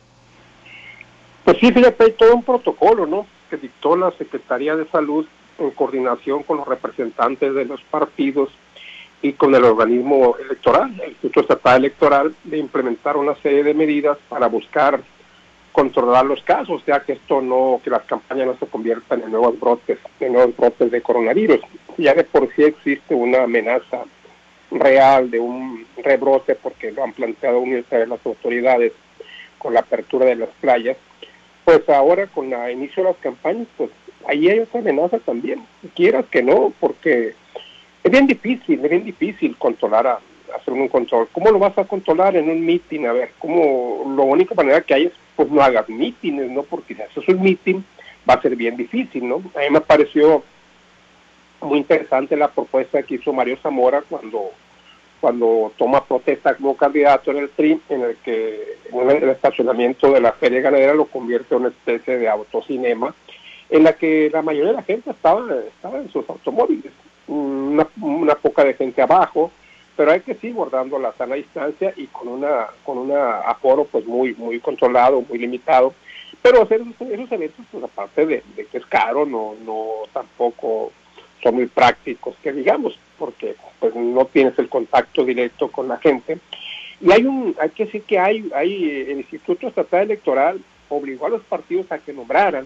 Pues 1.46 1.58
sí, 1.60 1.72
fíjate, 1.72 2.04
hay 2.04 2.12
todo 2.14 2.36
un 2.36 2.44
protocolo, 2.44 3.06
¿no? 3.06 3.28
Que 3.52 3.58
dictó 3.58 3.96
la 3.96 4.12
Secretaría 4.18 4.76
de 4.76 4.88
Salud 4.88 5.28
en 5.60 5.70
coordinación 5.72 6.42
con 6.42 6.58
los 6.58 6.68
representantes 6.68 7.54
de 7.54 7.66
los 7.66 7.82
partidos 7.84 8.50
y 9.22 9.34
con 9.34 9.54
el 9.54 9.64
organismo 9.64 10.36
electoral, 10.44 11.00
el 11.02 11.12
Instituto 11.12 11.42
Estatal 11.42 11.78
Electoral, 11.78 12.36
de 12.44 12.58
implementar 12.58 13.16
una 13.16 13.36
serie 13.36 13.64
de 13.64 13.76
medidas 13.76 14.18
para 14.28 14.48
buscar 14.48 15.02
controlar 15.72 16.26
los 16.26 16.42
casos, 16.42 16.82
ya 16.88 17.02
que 17.02 17.14
esto 17.14 17.42
no, 17.42 17.80
que 17.84 17.92
las 17.92 18.04
campañas 18.06 18.48
no 18.48 18.58
se 18.58 18.66
conviertan 18.66 19.22
en 19.22 19.32
nuevos 19.32 19.60
brotes, 19.60 20.00
en 20.20 20.34
nuevos 20.34 20.56
brotes 20.58 20.90
de 20.90 21.02
coronavirus. 21.02 21.60
Ya 21.98 22.16
de 22.16 22.24
por 22.24 22.50
sí 22.56 22.64
existe 22.64 23.14
una 23.14 23.44
amenaza 23.44 24.04
real 24.72 25.30
de 25.30 25.40
un 25.40 25.86
rebrote, 25.98 26.56
porque 26.56 26.92
lo 26.92 27.04
han 27.04 27.14
planteado 27.14 27.60
unirse 27.60 28.08
las 28.08 28.26
autoridades 28.26 28.94
con 29.60 29.74
la 29.74 29.82
apertura 29.82 30.26
de 30.26 30.36
las 30.36 30.50
playas, 30.62 30.98
pues 31.66 31.88
ahora 31.90 32.28
con 32.28 32.50
la 32.50 32.72
inicio 32.72 33.04
de 33.04 33.10
las 33.10 33.18
campañas, 33.18 33.68
pues 33.76 33.90
ahí 34.28 34.48
hay 34.48 34.60
otra 34.60 34.80
amenaza 34.80 35.20
también, 35.20 35.66
quieras 35.96 36.26
que 36.32 36.44
no, 36.44 36.72
porque 36.80 37.34
es 38.04 38.12
bien 38.12 38.28
difícil, 38.28 38.80
es 38.84 38.90
bien 38.90 39.04
difícil 39.04 39.58
controlar, 39.58 40.08
a, 40.08 40.20
hacer 40.56 40.74
un 40.74 40.88
control. 40.88 41.28
¿Cómo 41.34 41.52
lo 41.52 41.60
vas 41.60 41.78
a 41.78 41.86
controlar 41.86 42.36
en 42.36 42.50
un 42.50 42.64
meeting? 42.64 43.06
A 43.06 43.14
ver, 43.14 43.32
¿cómo, 43.40 44.14
lo 44.16 44.24
única 44.24 44.54
manera 44.56 44.82
que 44.82 44.94
hay 44.94 45.06
es, 45.06 45.14
pues 45.36 45.50
no 45.50 45.62
hagas 45.62 45.90
mítines, 45.90 46.50
¿no? 46.50 46.64
Porque 46.64 46.96
si 46.96 47.02
haces 47.02 47.28
un 47.28 47.42
meeting 47.42 47.82
va 48.30 48.36
a 48.36 48.42
ser 48.42 48.56
bien 48.56 48.78
difícil, 48.78 49.28
¿no? 49.28 49.38
A 49.56 49.60
mí 49.60 49.70
me 49.72 49.82
pareció 49.82 50.44
muy 51.62 51.80
interesante 51.80 52.38
la 52.38 52.50
propuesta 52.50 53.02
que 53.04 53.16
hizo 53.16 53.34
Mario 53.34 53.58
Zamora 53.62 54.04
cuando 54.08 54.52
cuando 55.26 55.72
toma 55.76 56.06
protesta 56.06 56.54
como 56.54 56.78
candidato 56.78 57.32
en 57.32 57.38
el 57.38 57.50
TRI, 57.50 57.82
en 57.90 58.02
el 58.04 58.16
que 58.18 58.78
el 58.94 59.30
estacionamiento 59.30 60.12
de 60.12 60.22
la 60.22 60.34
feria 60.34 60.62
ganadera 60.62 60.94
lo 60.94 61.06
convierte 61.06 61.56
en 61.56 61.62
una 61.62 61.70
especie 61.70 62.20
de 62.20 62.30
autocinema, 62.30 63.12
en 63.72 63.84
la 63.86 63.94
que 63.94 64.30
la 64.32 64.44
mayoría 64.44 64.70
de 64.70 64.78
la 64.78 64.84
gente 64.84 65.10
estaba, 65.10 65.44
estaba 65.68 65.98
en 65.98 66.12
sus 66.12 66.30
automóviles, 66.30 66.92
una, 67.26 67.88
una 68.00 68.36
poca 68.36 68.64
de 68.66 68.76
gente 68.76 69.02
abajo, 69.02 69.50
pero 69.98 70.12
hay 70.12 70.20
que 70.20 70.36
seguir 70.36 70.54
guardando 70.54 71.00
la 71.00 71.12
sana 71.14 71.34
distancia 71.34 71.92
y 71.98 72.06
con 72.06 72.28
una 72.28 72.68
con 72.84 73.00
un 73.00 73.12
aforo 73.12 73.86
pues 73.86 74.06
muy 74.06 74.36
muy 74.36 74.60
controlado, 74.60 75.24
muy 75.28 75.40
limitado, 75.40 75.96
pero 76.44 76.62
hacer 76.62 76.82
esos, 76.82 77.32
eventos 77.32 77.66
pues 77.72 77.84
aparte 77.84 78.28
de, 78.28 78.44
de, 78.56 78.68
que 78.68 78.78
es 78.78 78.86
caro, 78.86 79.26
no 79.26 79.56
no 79.66 79.88
tampoco 80.14 80.92
son 81.46 81.56
muy 81.56 81.68
prácticos, 81.68 82.36
que 82.42 82.52
digamos, 82.52 82.98
porque 83.20 83.56
pues 83.80 83.94
no 83.94 84.26
tienes 84.26 84.58
el 84.58 84.68
contacto 84.68 85.24
directo 85.24 85.68
con 85.70 85.88
la 85.88 85.98
gente. 85.98 86.40
Y 87.00 87.12
hay 87.12 87.24
un, 87.24 87.56
hay 87.62 87.70
que 87.70 87.86
decir 87.86 88.02
que 88.02 88.18
hay, 88.18 88.50
hay 88.56 89.06
el 89.10 89.18
Instituto 89.20 89.68
Estatal 89.68 90.02
Electoral 90.06 90.60
obligó 90.90 91.28
a 91.28 91.30
los 91.30 91.44
partidos 91.44 91.92
a 91.92 92.00
que 92.00 92.14
nombraran 92.14 92.66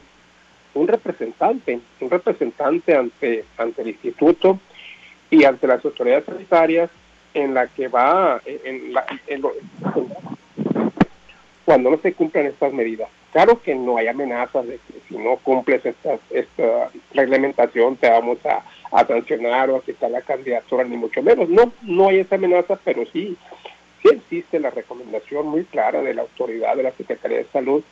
un 0.74 0.88
representante, 0.88 1.82
un 2.00 2.10
representante 2.10 2.96
ante, 2.96 3.44
ante 3.58 3.82
el 3.82 3.90
instituto 3.90 4.60
y 5.30 5.44
ante 5.44 5.68
las 5.68 5.84
autoridades 5.84 6.24
sanitarias 6.24 6.90
en 7.34 7.54
la 7.54 7.68
que 7.68 7.90
va 7.90 8.42
en, 8.46 8.94
cuando 11.66 11.92
no 11.92 11.98
se 11.98 12.14
cumplan 12.14 12.46
estas 12.46 12.72
medidas. 12.72 13.10
Claro 13.32 13.62
que 13.62 13.76
no 13.76 13.98
hay 13.98 14.08
amenazas 14.08 14.66
de 14.66 14.80
que 14.80 14.94
si 15.08 15.18
no 15.18 15.38
cumples 15.38 15.86
esta, 15.86 16.18
esta 16.32 16.90
reglamentación 17.14 17.96
te 17.96 18.10
vamos 18.10 18.40
a, 18.46 18.64
sancionar 19.06 19.70
o 19.70 19.78
a 19.78 19.84
quitar 19.84 20.10
la 20.10 20.22
candidatura, 20.22 20.84
ni 20.84 20.98
mucho 20.98 21.22
menos. 21.22 21.48
No, 21.48 21.72
no 21.84 22.10
hay 22.10 22.20
esa 22.20 22.36
amenaza, 22.36 22.80
pero 22.84 23.06
sí, 23.14 23.38
sí 24.02 24.10
existe 24.12 24.60
la 24.60 24.72
recomendación 24.72 25.48
muy 25.48 25.64
clara 25.66 26.02
de 26.02 26.16
la 26.16 26.24
autoridad 26.24 26.76
de 26.76 26.84
la 26.84 26.92
Secretaría 26.94 27.38
de 27.38 27.48
Salud 27.54 27.84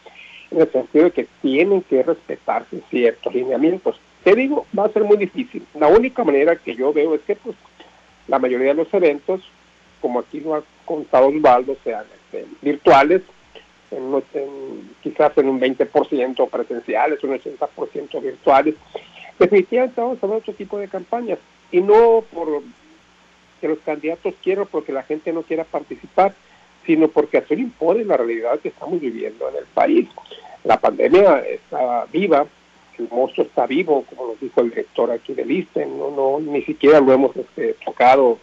en 0.50 0.62
el 0.62 0.71
sentido 0.71 1.06
de 1.06 1.12
que 1.12 1.28
tienen 1.41 1.84
que 1.84 2.02
respetarse 2.02 2.82
ciertos 2.89 3.34
lineamientos. 3.34 4.00
Te 4.23 4.34
digo, 4.34 4.65
va 4.78 4.86
a 4.86 4.89
ser 4.89 5.04
muy 5.04 5.17
difícil. 5.17 5.65
La 5.76 5.88
única 5.88 6.23
manera 6.23 6.56
que 6.56 6.76
yo 6.76 6.91
veo 6.93 7.13
es 7.13 7.21
que 7.21 7.36
pues 7.36 7.56
la 8.28 8.39
mayoría 8.39 8.69
de 8.69 8.73
los 8.73 8.91
eventos, 8.91 9.41
como 10.02 10.19
aquí 10.19 10.39
lo 10.39 10.56
ha 10.56 10.63
contado 10.86 11.28
Osvaldo, 11.28 11.78
sean 11.84 12.06
este, 12.15 12.45
virtuales 12.62 13.21
en, 13.91 14.89
quizás 15.02 15.38
en 15.38 15.50
un 15.50 15.60
20% 15.60 16.50
presenciales, 16.50 17.23
un 17.23 17.39
80% 17.39 18.21
virtuales. 18.21 18.76
Definitivamente 19.39 19.91
estamos 19.91 20.17
hablando 20.17 20.36
de 20.36 20.41
otro 20.41 20.54
tipo 20.54 20.80
de 20.80 20.88
campañas 20.88 21.39
y 21.71 21.82
no 21.82 22.23
por 22.34 22.63
que 23.60 23.67
los 23.67 23.80
candidatos 23.80 24.36
quieran 24.43 24.67
porque 24.69 24.91
la 24.91 25.04
gente 25.04 25.34
no 25.34 25.41
quiera 25.41 25.63
participar, 25.63 26.34
sino 26.86 27.08
porque 27.08 27.38
así 27.38 27.56
impone 27.56 28.06
la 28.06 28.17
realidad 28.17 28.60
que 28.60 28.69
estamos 28.69 29.00
viviendo 29.00 29.50
en 29.50 29.56
el 29.58 29.65
país. 29.65 30.08
La 30.63 30.80
pandemia 30.80 31.39
está 31.39 32.06
viva, 32.12 32.45
el 32.97 33.10
monstruo 33.10 33.45
está 33.45 33.65
vivo, 33.65 34.06
como 34.10 34.28
nos 34.28 34.39
dijo 34.39 34.62
el 34.62 34.69
director 34.69 35.12
aquí 35.12 35.34
del 35.34 35.52
ISTEN, 35.52 35.97
no, 35.97 36.12
no, 36.12 36.39
ni 36.39 36.62
siquiera 36.63 37.00
lo 37.00 37.13
hemos 37.13 37.36
este, 37.36 37.76
tocado 37.86 38.39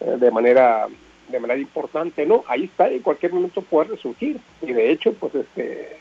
eh, 0.00 0.16
de 0.18 0.30
manera 0.30 0.88
de 1.30 1.40
manera 1.40 1.60
importante, 1.60 2.26
no, 2.26 2.44
ahí 2.48 2.64
está, 2.64 2.88
en 2.88 3.02
cualquier 3.02 3.32
momento 3.32 3.62
puede 3.62 3.90
resurgir, 3.90 4.38
y 4.62 4.72
de 4.72 4.90
hecho, 4.90 5.12
pues 5.14 5.34
este 5.34 5.98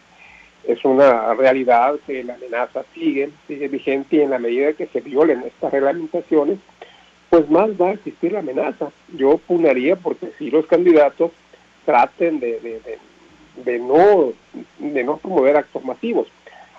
es 0.65 0.83
una 0.85 1.33
realidad 1.33 1.95
que 2.05 2.23
la 2.23 2.35
amenaza 2.35 2.83
sigue, 2.93 3.29
sigue 3.47 3.67
vigente 3.69 4.17
y 4.17 4.21
en 4.21 4.29
la 4.29 4.39
medida 4.39 4.73
que 4.73 4.87
se 4.87 5.01
violen 5.01 5.43
estas 5.43 5.71
reglamentaciones, 5.71 6.59
pues 7.29 7.49
más 7.49 7.69
va 7.71 7.89
a 7.89 7.93
existir 7.93 8.33
la 8.33 8.39
amenaza. 8.39 8.91
Yo 9.15 9.37
punaría 9.37 9.95
porque 9.95 10.31
si 10.37 10.51
los 10.51 10.65
candidatos 10.65 11.31
traten 11.85 12.39
de, 12.39 12.81
de, 13.63 13.79
no, 13.79 14.33
de 14.79 15.03
no 15.03 15.17
promover 15.17 15.57
actos 15.57 15.83
masivos. 15.83 16.27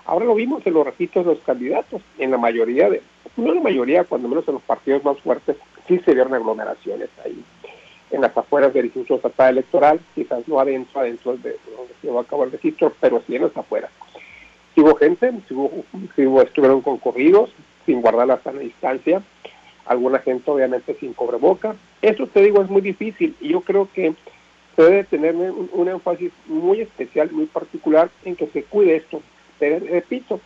Ahora 0.05 0.25
lo 0.25 0.35
vimos 0.35 0.65
en 0.65 0.73
los 0.73 0.85
registros 0.85 1.25
de 1.25 1.33
los 1.33 1.43
candidatos, 1.43 2.01
en 2.17 2.31
la 2.31 2.37
mayoría 2.37 2.89
de, 2.89 3.01
no 3.37 3.49
en 3.49 3.55
la 3.55 3.61
mayoría, 3.61 4.03
cuando 4.03 4.27
menos 4.27 4.47
en 4.47 4.55
los 4.55 4.63
partidos 4.63 5.03
más 5.03 5.19
fuertes, 5.19 5.57
sí 5.87 5.99
se 5.99 6.13
vieron 6.13 6.33
aglomeraciones 6.33 7.09
ahí, 7.23 7.43
en 8.11 8.21
las 8.21 8.35
afueras 8.35 8.73
del 8.73 8.85
Instituto 8.85 9.15
Estatal 9.15 9.53
Electoral, 9.53 9.99
quizás 10.13 10.47
no 10.47 10.59
adentro, 10.59 11.01
adentro 11.01 11.37
de 11.37 11.55
donde 11.75 11.93
se 12.01 12.09
va 12.09 12.19
a 12.19 12.23
acabar 12.23 12.47
el 12.47 12.53
registro, 12.53 12.93
pero 12.99 13.21
sí 13.25 13.35
en 13.35 13.43
las 13.43 13.55
afueras. 13.55 13.91
Si 14.73 14.81
hubo 14.81 14.95
gente, 14.95 15.31
si, 15.47 16.23
estuvieron 16.23 16.81
concurridos, 16.81 17.51
sin 17.85 18.01
guardar 18.01 18.27
la 18.27 18.41
sana 18.41 18.59
distancia, 18.59 19.21
alguna 19.85 20.19
gente 20.19 20.49
obviamente 20.49 20.95
sin 20.99 21.13
cobreboca. 21.13 21.75
Eso 22.01 22.27
te 22.27 22.41
digo 22.41 22.61
es 22.61 22.69
muy 22.69 22.81
difícil 22.81 23.35
y 23.41 23.49
yo 23.49 23.61
creo 23.61 23.89
que 23.93 24.13
se 24.75 24.81
debe 24.83 25.03
tener 25.03 25.35
un, 25.35 25.87
énfasis 25.87 26.31
muy 26.45 26.81
especial, 26.81 27.31
muy 27.31 27.45
particular 27.45 28.09
en 28.23 28.35
que 28.35 28.47
se 28.47 28.63
cuide 28.63 28.97
esto. 28.97 29.21
Te 29.59 29.79
repito, 29.79 30.39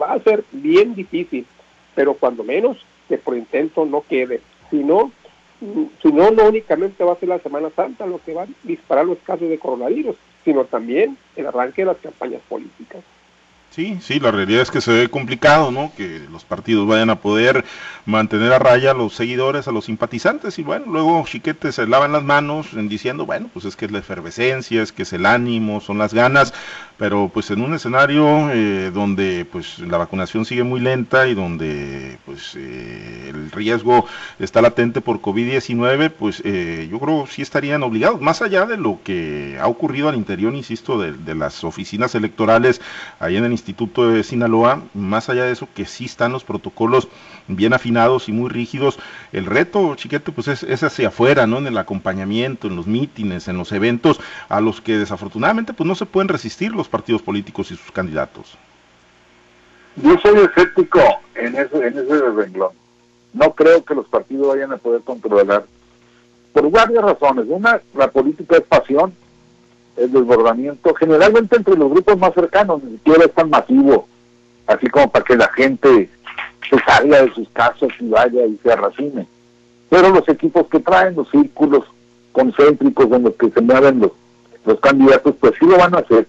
va 0.00 0.12
a 0.12 0.20
ser 0.20 0.44
bien 0.52 0.94
difícil, 0.94 1.46
pero 1.94 2.14
cuando 2.14 2.44
menos 2.44 2.78
que 3.08 3.18
por 3.18 3.36
intento 3.36 3.84
no 3.84 4.02
quede. 4.08 4.40
Si 4.70 4.76
no, 4.84 5.12
si 5.60 6.12
no, 6.12 6.30
no 6.30 6.48
únicamente 6.48 7.02
va 7.02 7.12
a 7.12 7.16
ser 7.16 7.28
la 7.28 7.40
Semana 7.40 7.70
Santa 7.74 8.06
lo 8.06 8.20
que 8.24 8.34
va 8.34 8.42
a 8.44 8.48
disparar 8.62 9.06
los 9.06 9.18
casos 9.18 9.48
de 9.48 9.58
coronavirus, 9.58 10.16
sino 10.44 10.64
también 10.64 11.18
el 11.36 11.46
arranque 11.46 11.82
de 11.82 11.86
las 11.86 11.96
campañas 11.98 12.40
políticas. 12.48 13.02
Sí, 13.78 13.96
sí, 14.02 14.18
la 14.18 14.32
realidad 14.32 14.62
es 14.62 14.72
que 14.72 14.80
se 14.80 14.90
ve 14.90 15.08
complicado, 15.08 15.70
¿no? 15.70 15.92
Que 15.96 16.26
los 16.32 16.44
partidos 16.44 16.88
vayan 16.88 17.10
a 17.10 17.20
poder 17.20 17.64
mantener 18.06 18.52
a 18.52 18.58
raya 18.58 18.90
a 18.90 18.94
los 18.94 19.14
seguidores, 19.14 19.68
a 19.68 19.70
los 19.70 19.84
simpatizantes, 19.84 20.58
y 20.58 20.64
bueno, 20.64 20.86
luego 20.88 21.24
Chiquete 21.24 21.70
se 21.70 21.86
lavan 21.86 22.10
las 22.10 22.24
manos 22.24 22.72
en 22.72 22.88
diciendo, 22.88 23.24
bueno, 23.24 23.48
pues 23.52 23.66
es 23.66 23.76
que 23.76 23.84
es 23.84 23.92
la 23.92 24.00
efervescencia, 24.00 24.82
es 24.82 24.90
que 24.90 25.02
es 25.02 25.12
el 25.12 25.26
ánimo, 25.26 25.80
son 25.80 25.98
las 25.98 26.12
ganas, 26.12 26.52
pero 26.96 27.30
pues 27.32 27.52
en 27.52 27.60
un 27.60 27.72
escenario 27.74 28.50
eh, 28.50 28.90
donde 28.92 29.44
pues 29.44 29.78
la 29.78 29.98
vacunación 29.98 30.44
sigue 30.44 30.64
muy 30.64 30.80
lenta 30.80 31.28
y 31.28 31.34
donde 31.34 32.18
pues 32.24 32.56
eh, 32.56 33.26
el 33.28 33.52
riesgo 33.52 34.06
está 34.40 34.60
latente 34.60 35.00
por 35.00 35.20
COVID-19, 35.20 36.10
pues 36.10 36.42
eh, 36.44 36.88
yo 36.90 36.98
creo 36.98 37.26
sí 37.28 37.42
estarían 37.42 37.84
obligados, 37.84 38.20
más 38.20 38.42
allá 38.42 38.66
de 38.66 38.76
lo 38.76 38.98
que 39.04 39.56
ha 39.60 39.68
ocurrido 39.68 40.08
al 40.08 40.16
interior, 40.16 40.52
insisto, 40.54 40.98
de, 40.98 41.12
de 41.12 41.36
las 41.36 41.62
oficinas 41.62 42.16
electorales 42.16 42.80
ahí 43.20 43.36
en 43.36 43.44
el 43.44 43.52
Instituto 43.52 43.67
de 43.74 44.24
Sinaloa, 44.24 44.82
más 44.94 45.28
allá 45.28 45.44
de 45.44 45.52
eso, 45.52 45.68
que 45.74 45.84
sí 45.84 46.06
están 46.06 46.32
los 46.32 46.44
protocolos 46.44 47.08
bien 47.46 47.72
afinados 47.72 48.28
y 48.28 48.32
muy 48.32 48.48
rígidos. 48.48 48.98
El 49.32 49.46
reto, 49.46 49.94
chiquete, 49.94 50.32
pues 50.32 50.48
es, 50.48 50.82
hacia 50.82 51.08
afuera, 51.08 51.46
¿no? 51.46 51.58
En 51.58 51.66
el 51.66 51.78
acompañamiento, 51.78 52.68
en 52.68 52.76
los 52.76 52.86
mítines, 52.86 53.48
en 53.48 53.58
los 53.58 53.72
eventos, 53.72 54.20
a 54.48 54.60
los 54.60 54.80
que 54.80 54.98
desafortunadamente 54.98 55.72
pues 55.72 55.86
no 55.86 55.94
se 55.94 56.06
pueden 56.06 56.28
resistir 56.28 56.72
los 56.72 56.88
partidos 56.88 57.22
políticos 57.22 57.70
y 57.70 57.76
sus 57.76 57.90
candidatos. 57.92 58.56
Yo 59.96 60.16
soy 60.22 60.38
escéptico 60.40 61.00
en 61.34 61.56
ese, 61.56 61.86
en 61.86 61.98
ese 61.98 62.30
renglón. 62.30 62.72
No 63.32 63.52
creo 63.52 63.84
que 63.84 63.94
los 63.94 64.06
partidos 64.08 64.48
vayan 64.48 64.72
a 64.72 64.78
poder 64.78 65.02
controlar 65.02 65.64
por 66.52 66.70
varias 66.70 67.04
razones. 67.04 67.46
Una, 67.48 67.80
la 67.94 68.10
política 68.10 68.56
es 68.56 68.62
pasión 68.62 69.12
el 69.98 70.12
desbordamiento, 70.12 70.94
generalmente 70.94 71.56
entre 71.56 71.76
los 71.76 71.90
grupos 71.90 72.18
más 72.18 72.34
cercanos, 72.34 72.82
ni 72.82 72.92
siquiera 72.92 73.24
es 73.24 73.32
tan 73.32 73.50
masivo, 73.50 74.06
así 74.66 74.86
como 74.88 75.10
para 75.10 75.24
que 75.24 75.36
la 75.36 75.48
gente 75.48 76.08
se 76.68 76.78
salga 76.80 77.22
de 77.22 77.34
sus 77.34 77.48
casas 77.50 77.90
y 77.98 78.08
vaya 78.08 78.46
y 78.46 78.58
se 78.62 78.72
arracine. 78.72 79.26
Pero 79.88 80.10
los 80.10 80.28
equipos 80.28 80.66
que 80.68 80.80
traen, 80.80 81.16
los 81.16 81.30
círculos 81.30 81.84
concéntricos 82.32 83.10
en 83.10 83.22
los 83.24 83.34
que 83.34 83.50
se 83.50 83.60
mueven 83.60 84.00
los, 84.00 84.12
los 84.64 84.78
candidatos, 84.80 85.34
pues 85.40 85.54
sí 85.58 85.66
lo 85.66 85.78
van 85.78 85.94
a 85.94 85.98
hacer. 85.98 86.26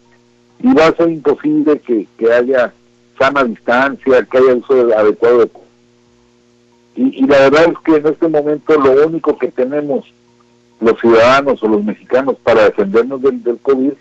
Y 0.62 0.74
va 0.74 0.88
a 0.88 0.96
ser 0.96 1.10
imposible 1.10 1.80
que, 1.80 2.08
que 2.18 2.32
haya 2.32 2.74
sana 3.18 3.44
distancia, 3.44 4.24
que 4.24 4.38
haya 4.38 4.56
uso 4.56 4.74
adecuado 4.98 5.40
de... 5.40 5.52
Y, 6.96 7.24
y 7.24 7.28
la 7.28 7.40
verdad 7.40 7.66
es 7.70 7.78
que 7.84 7.96
en 7.98 8.08
este 8.08 8.28
momento 8.28 8.80
lo 8.80 9.08
único 9.08 9.38
que 9.38 9.50
tenemos 9.50 10.06
los 10.80 11.00
ciudadanos 11.00 11.62
o 11.62 11.68
los 11.68 11.84
mexicanos 11.84 12.36
para 12.44 12.66
defendernos 12.66 13.22
del, 13.22 13.44
del 13.44 13.58
COVID 13.60 13.92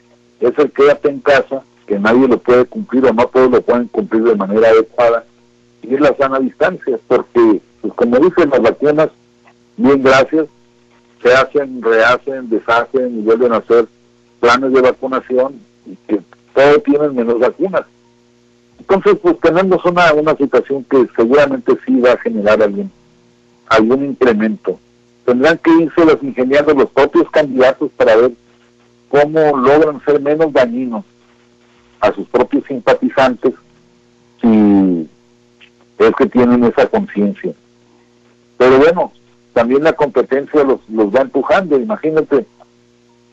es 0.40 0.58
el 0.58 0.70
quédate 0.70 1.10
en 1.10 1.20
casa, 1.20 1.62
que 1.86 1.98
nadie 1.98 2.28
lo 2.28 2.38
puede 2.38 2.64
cumplir 2.64 3.04
o 3.06 3.12
no 3.12 3.26
todos 3.26 3.50
lo 3.50 3.60
pueden 3.60 3.88
cumplir 3.88 4.22
de 4.22 4.36
manera 4.36 4.68
adecuada, 4.68 5.24
y 5.82 5.94
es 5.94 6.00
la 6.00 6.14
sana 6.16 6.38
distancia, 6.38 6.98
porque, 7.08 7.60
pues 7.80 7.94
como 7.94 8.18
dicen 8.18 8.50
las 8.50 8.62
vacunas, 8.62 9.08
bien 9.76 10.02
gracias, 10.02 10.46
se 11.22 11.32
hacen, 11.34 11.82
rehacen, 11.82 12.48
deshacen 12.48 13.18
y 13.18 13.22
vuelven 13.22 13.52
a 13.52 13.56
hacer 13.56 13.88
planes 14.38 14.72
de 14.72 14.80
vacunación 14.80 15.60
y 15.86 15.96
que 16.06 16.20
todo 16.54 16.78
tienen 16.80 17.16
menos 17.16 17.40
vacunas. 17.40 17.82
Entonces, 18.78 19.16
pues 19.20 19.40
tenemos 19.40 19.84
una, 19.84 20.12
una 20.12 20.36
situación 20.36 20.84
que 20.84 21.08
seguramente 21.16 21.72
sí 21.84 22.00
va 22.00 22.12
a 22.12 22.18
generar 22.18 22.62
algún, 22.62 22.90
algún 23.68 24.04
incremento 24.04 24.78
tendrán 25.28 25.58
que 25.58 25.70
irse 25.70 26.06
los 26.06 26.22
ingenieros, 26.22 26.74
los 26.74 26.88
propios 26.88 27.30
candidatos 27.30 27.90
para 27.98 28.16
ver 28.16 28.32
cómo 29.10 29.58
logran 29.58 30.02
ser 30.02 30.22
menos 30.22 30.50
dañinos 30.54 31.04
a 32.00 32.10
sus 32.14 32.26
propios 32.28 32.64
simpatizantes 32.66 33.52
si 34.40 35.06
es 35.98 36.12
que 36.16 36.26
tienen 36.28 36.64
esa 36.64 36.86
conciencia. 36.86 37.52
Pero 38.56 38.78
bueno, 38.78 39.12
también 39.52 39.84
la 39.84 39.92
competencia 39.92 40.64
los, 40.64 40.80
va 40.88 41.20
empujando. 41.20 41.78
Imagínate 41.78 42.46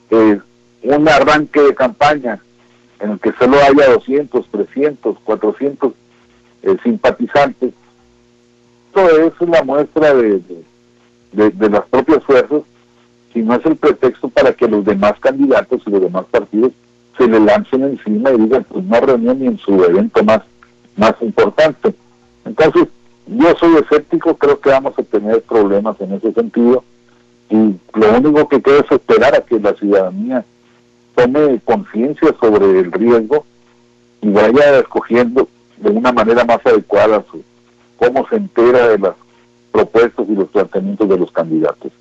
eh, 0.09 0.41
un 0.83 1.07
arranque 1.07 1.61
de 1.61 1.75
campaña 1.75 2.41
en 2.99 3.11
el 3.11 3.19
que 3.21 3.31
solo 3.39 3.55
haya 3.55 3.93
200, 3.93 4.49
300, 4.51 5.17
400 5.23 5.93
simpatizantes. 6.83 7.73
Todo 8.93 9.27
eso 9.27 9.35
es 9.39 9.49
la 9.49 9.63
muestra 9.63 10.13
de, 10.13 10.41
las 11.35 11.85
propias 11.89 12.23
fuerzas, 12.23 12.61
sino 13.33 13.55
es 13.55 13.65
el 13.65 13.75
pretexto 13.75 14.29
para 14.29 14.53
que 14.53 14.67
los 14.67 14.85
demás 14.85 15.13
candidatos 15.19 15.81
y 15.85 15.89
los 15.89 16.01
demás 16.01 16.25
partidos 16.31 16.71
se 17.17 17.27
le 17.27 17.39
lancen 17.39 17.83
encima 17.83 18.31
y 18.31 18.37
digan, 18.37 18.65
pues 18.65 18.83
no 18.85 18.99
reunión 18.99 19.39
ni 19.39 19.47
en 19.47 19.57
su 19.57 19.83
evento 19.83 20.23
más, 20.23 20.41
más 20.95 21.13
importante. 21.21 21.93
Entonces, 22.45 22.87
yo 23.27 23.55
soy 23.59 23.75
escéptico, 23.77 24.35
creo 24.35 24.59
que 24.59 24.69
vamos 24.69 24.93
a 24.97 25.03
tener 25.03 25.41
problemas 25.43 25.99
en 25.99 26.13
ese 26.13 26.31
sentido 26.33 26.83
y 27.49 27.75
lo 27.93 28.17
único 28.17 28.47
que 28.47 28.61
queda 28.61 28.79
es 28.79 28.91
esperar 28.91 29.35
a 29.35 29.41
que 29.41 29.59
la 29.59 29.73
ciudadanía 29.73 30.45
tome 31.15 31.59
conciencia 31.63 32.35
sobre 32.39 32.79
el 32.79 32.91
riesgo 32.91 33.45
y 34.21 34.29
vaya 34.29 34.79
escogiendo 34.79 35.47
de 35.77 35.89
una 35.89 36.11
manera 36.11 36.43
más 36.45 36.59
adecuada 36.65 37.23
su, 37.29 37.43
cómo 37.97 38.27
se 38.29 38.37
entera 38.37 38.89
de 38.89 38.99
las 38.99 39.15
propuestos 39.75 40.25
y 40.29 40.35
los 40.35 40.49
planteamientos 40.49 41.09
de 41.09 41.17
los 41.17 41.31
candidatos. 41.31 41.91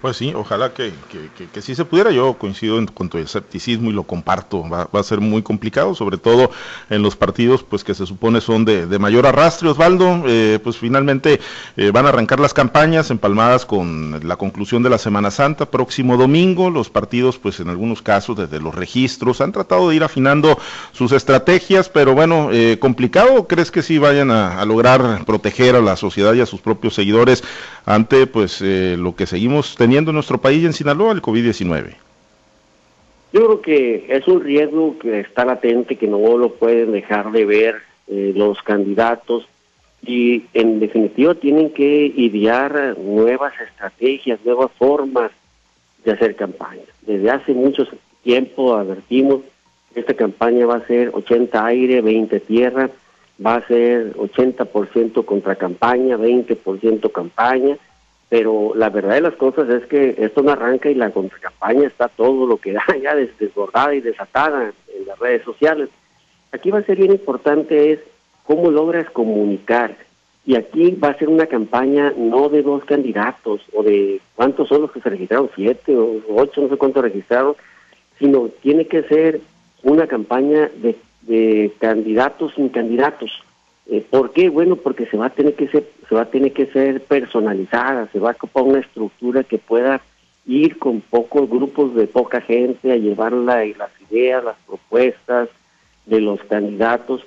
Pues 0.00 0.16
sí, 0.16 0.32
ojalá 0.32 0.72
que, 0.72 0.92
que, 1.10 1.48
que, 1.48 1.60
sí 1.60 1.74
se 1.74 1.84
pudiera. 1.84 2.12
Yo 2.12 2.34
coincido 2.34 2.78
con 2.94 3.08
tu 3.08 3.18
escepticismo 3.18 3.90
y 3.90 3.92
lo 3.92 4.04
comparto. 4.04 4.62
Va, 4.68 4.88
a 4.92 5.02
ser 5.02 5.20
muy 5.20 5.42
complicado, 5.42 5.92
sobre 5.96 6.18
todo 6.18 6.52
en 6.88 7.02
los 7.02 7.16
partidos 7.16 7.64
pues 7.64 7.82
que 7.82 7.94
se 7.94 8.06
supone 8.06 8.40
son 8.40 8.64
de, 8.64 8.86
mayor 9.00 9.26
arrastre. 9.26 9.68
Osvaldo, 9.68 10.22
eh, 10.28 10.60
pues 10.62 10.76
finalmente 10.76 11.40
eh, 11.76 11.90
van 11.90 12.06
a 12.06 12.10
arrancar 12.10 12.38
las 12.38 12.54
campañas 12.54 13.10
empalmadas 13.10 13.66
con 13.66 14.20
la 14.22 14.36
conclusión 14.36 14.84
de 14.84 14.90
la 14.90 14.98
Semana 14.98 15.32
Santa 15.32 15.66
próximo 15.66 16.16
domingo. 16.16 16.70
Los 16.70 16.90
partidos 16.90 17.36
pues 17.36 17.58
en 17.58 17.68
algunos 17.68 18.00
casos 18.00 18.36
desde 18.36 18.60
los 18.60 18.76
registros 18.76 19.40
han 19.40 19.50
tratado 19.50 19.88
de 19.88 19.96
ir 19.96 20.04
afinando 20.04 20.60
sus 20.92 21.10
estrategias, 21.10 21.88
pero 21.88 22.14
bueno, 22.14 22.50
eh, 22.52 22.78
complicado. 22.78 23.48
¿Crees 23.48 23.72
que 23.72 23.82
sí 23.82 23.98
vayan 23.98 24.30
a, 24.30 24.60
a, 24.60 24.64
lograr 24.64 25.24
proteger 25.24 25.74
a 25.74 25.80
la 25.80 25.96
sociedad 25.96 26.34
y 26.34 26.40
a 26.40 26.46
sus 26.46 26.60
propios 26.60 26.94
seguidores 26.94 27.42
ante 27.84 28.28
pues 28.28 28.60
lo 28.60 29.16
que 29.16 29.26
seguimos 29.26 29.74
teniendo? 29.74 29.87
Teniendo 29.88 30.12
nuestro 30.12 30.36
país 30.36 30.62
en 30.66 30.74
Sinaloa 30.74 31.12
el 31.12 31.22
COVID-19? 31.22 31.94
Yo 33.32 33.46
creo 33.46 33.62
que 33.62 34.04
es 34.10 34.28
un 34.28 34.42
riesgo 34.42 34.98
que 34.98 35.20
está 35.20 35.46
latente, 35.46 35.96
que 35.96 36.06
no 36.06 36.36
lo 36.36 36.52
pueden 36.52 36.92
dejar 36.92 37.32
de 37.32 37.46
ver 37.46 37.76
eh, 38.06 38.34
los 38.36 38.62
candidatos 38.62 39.48
y 40.02 40.44
en 40.52 40.78
definitiva 40.78 41.34
tienen 41.36 41.70
que 41.70 42.12
idear 42.14 42.98
nuevas 42.98 43.54
estrategias, 43.66 44.38
nuevas 44.44 44.70
formas 44.72 45.30
de 46.04 46.12
hacer 46.12 46.36
campaña. 46.36 46.82
Desde 47.06 47.30
hace 47.30 47.54
mucho 47.54 47.86
tiempo 48.22 48.76
advertimos 48.76 49.40
que 49.94 50.00
esta 50.00 50.12
campaña 50.12 50.66
va 50.66 50.76
a 50.76 50.86
ser 50.86 51.12
80 51.14 51.64
aire, 51.64 52.02
20 52.02 52.40
tierra 52.40 52.90
va 53.42 53.54
a 53.54 53.66
ser 53.66 54.14
80% 54.16 55.24
contra 55.24 55.54
campaña, 55.54 56.18
20% 56.18 57.10
campaña, 57.10 57.78
pero 58.28 58.72
la 58.74 58.90
verdad 58.90 59.14
de 59.14 59.22
las 59.22 59.34
cosas 59.36 59.68
es 59.70 59.86
que 59.86 60.14
esto 60.18 60.42
no 60.42 60.52
arranca 60.52 60.90
y 60.90 60.94
la 60.94 61.10
contracampaña 61.10 61.86
está 61.86 62.08
todo 62.08 62.46
lo 62.46 62.58
que 62.58 62.72
da 62.74 62.84
ya 63.00 63.14
desbordada 63.14 63.94
y 63.94 64.00
desatada 64.00 64.72
en 64.94 65.06
las 65.06 65.18
redes 65.18 65.42
sociales. 65.44 65.88
Aquí 66.52 66.70
va 66.70 66.78
a 66.78 66.84
ser 66.84 66.96
bien 66.96 67.12
importante 67.12 67.92
es 67.92 68.00
cómo 68.44 68.70
logras 68.70 69.10
comunicar. 69.10 69.96
Y 70.46 70.56
aquí 70.56 70.92
va 70.92 71.08
a 71.08 71.18
ser 71.18 71.28
una 71.28 71.46
campaña 71.46 72.14
no 72.16 72.48
de 72.48 72.62
dos 72.62 72.82
candidatos 72.84 73.60
o 73.74 73.82
de 73.82 74.20
cuántos 74.34 74.68
son 74.68 74.82
los 74.82 74.92
que 74.92 75.00
se 75.00 75.10
registraron, 75.10 75.50
siete 75.54 75.94
o 75.94 76.22
ocho, 76.34 76.62
no 76.62 76.70
sé 76.70 76.76
cuántos 76.78 77.02
registraron, 77.02 77.54
sino 78.18 78.48
tiene 78.62 78.86
que 78.86 79.02
ser 79.02 79.42
una 79.82 80.06
campaña 80.06 80.70
de, 80.76 80.96
de 81.22 81.70
candidatos 81.78 82.54
sin 82.54 82.70
candidatos. 82.70 83.30
Eh, 83.88 84.04
¿Por 84.08 84.32
qué? 84.32 84.48
Bueno, 84.50 84.76
porque 84.76 85.06
se 85.06 85.16
va 85.16 85.26
a 85.26 85.30
tener 85.30 85.54
que 85.54 85.68
ser, 85.68 85.88
se 86.08 86.14
va 86.14 86.22
a 86.22 86.30
tener 86.30 86.52
que 86.52 86.66
ser 86.66 87.02
personalizada, 87.02 88.08
se 88.12 88.18
va 88.18 88.30
a 88.30 88.34
ocupar 88.34 88.64
una 88.64 88.80
estructura 88.80 89.44
que 89.44 89.58
pueda 89.58 90.00
ir 90.46 90.78
con 90.78 91.00
pocos 91.00 91.48
grupos 91.48 91.94
de 91.94 92.06
poca 92.06 92.40
gente 92.40 92.92
a 92.92 92.96
llevar 92.96 93.32
las 93.32 93.90
ideas, 94.10 94.44
las 94.44 94.56
propuestas 94.66 95.48
de 96.06 96.20
los 96.20 96.40
candidatos. 96.44 97.22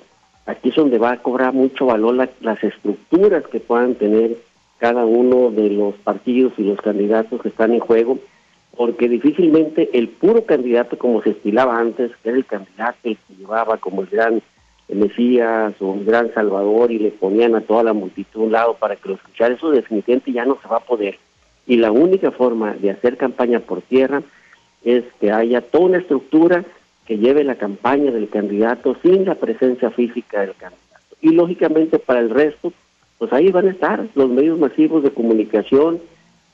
Aquí 0.46 0.70
es 0.70 0.74
donde 0.74 0.98
va 0.98 1.12
a 1.12 1.22
cobrar 1.22 1.52
mucho 1.52 1.86
valor 1.86 2.28
las 2.40 2.64
estructuras 2.64 3.46
que 3.46 3.60
puedan 3.60 3.94
tener 3.94 4.36
cada 4.78 5.04
uno 5.04 5.50
de 5.50 5.70
los 5.70 5.94
partidos 5.96 6.52
y 6.58 6.62
los 6.62 6.80
candidatos 6.80 7.40
que 7.40 7.48
están 7.48 7.72
en 7.72 7.80
juego 7.80 8.18
porque 8.76 9.08
difícilmente 9.08 9.90
el 9.92 10.08
puro 10.08 10.44
candidato 10.44 10.96
como 10.98 11.22
se 11.22 11.30
estilaba 11.30 11.78
antes, 11.78 12.10
que 12.22 12.30
era 12.30 12.38
el 12.38 12.46
candidato 12.46 12.98
el 13.04 13.16
que 13.16 13.34
llevaba 13.36 13.76
como 13.76 14.02
el 14.02 14.08
gran 14.08 14.42
Mesías 14.88 15.74
o 15.80 15.94
el 15.94 16.04
gran 16.04 16.32
Salvador 16.34 16.90
y 16.90 16.98
le 16.98 17.10
ponían 17.10 17.54
a 17.54 17.62
toda 17.62 17.82
la 17.82 17.92
multitud 17.92 18.42
a 18.42 18.44
un 18.44 18.52
lado 18.52 18.74
para 18.74 18.96
que 18.96 19.08
lo 19.08 19.14
escuchara, 19.14 19.54
eso 19.54 19.70
definitivamente 19.70 20.32
ya 20.32 20.44
no 20.44 20.58
se 20.60 20.68
va 20.68 20.76
a 20.78 20.84
poder. 20.84 21.18
Y 21.66 21.76
la 21.76 21.92
única 21.92 22.30
forma 22.30 22.74
de 22.74 22.90
hacer 22.90 23.16
campaña 23.16 23.60
por 23.60 23.82
tierra 23.82 24.22
es 24.84 25.04
que 25.20 25.30
haya 25.30 25.60
toda 25.60 25.84
una 25.84 25.98
estructura 25.98 26.64
que 27.06 27.18
lleve 27.18 27.44
la 27.44 27.54
campaña 27.54 28.10
del 28.10 28.28
candidato 28.28 28.96
sin 29.02 29.24
la 29.24 29.34
presencia 29.36 29.90
física 29.90 30.40
del 30.40 30.54
candidato. 30.54 31.16
Y 31.20 31.30
lógicamente 31.30 31.98
para 31.98 32.20
el 32.20 32.30
resto, 32.30 32.72
pues 33.18 33.32
ahí 33.32 33.50
van 33.50 33.68
a 33.68 33.70
estar 33.70 34.06
los 34.14 34.28
medios 34.28 34.58
masivos 34.58 35.02
de 35.02 35.12
comunicación, 35.12 36.00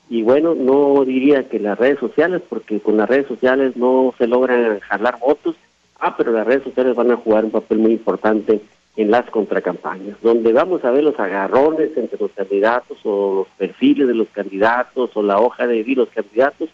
y 0.09 0.23
bueno, 0.23 0.55
no 0.55 1.05
diría 1.05 1.47
que 1.49 1.59
las 1.59 1.77
redes 1.77 1.99
sociales, 1.99 2.41
porque 2.49 2.79
con 2.79 2.97
las 2.97 3.07
redes 3.07 3.27
sociales 3.27 3.75
no 3.75 4.13
se 4.17 4.27
logran 4.27 4.79
jalar 4.79 5.19
votos. 5.19 5.55
Ah, 5.99 6.15
pero 6.15 6.31
las 6.31 6.47
redes 6.47 6.63
sociales 6.63 6.95
van 6.95 7.11
a 7.11 7.17
jugar 7.17 7.45
un 7.45 7.51
papel 7.51 7.79
muy 7.79 7.91
importante 7.91 8.61
en 8.95 9.11
las 9.11 9.29
contracampañas, 9.29 10.17
donde 10.21 10.51
vamos 10.51 10.83
a 10.83 10.91
ver 10.91 11.03
los 11.03 11.17
agarrones 11.19 11.95
entre 11.95 12.19
los 12.19 12.31
candidatos 12.31 12.97
o 13.03 13.35
los 13.35 13.47
perfiles 13.57 14.07
de 14.07 14.13
los 14.13 14.27
candidatos 14.29 15.11
o 15.13 15.23
la 15.23 15.39
hoja 15.39 15.67
de 15.67 15.83
vida 15.83 16.01
de 16.01 16.05
los 16.07 16.13
candidatos, 16.13 16.69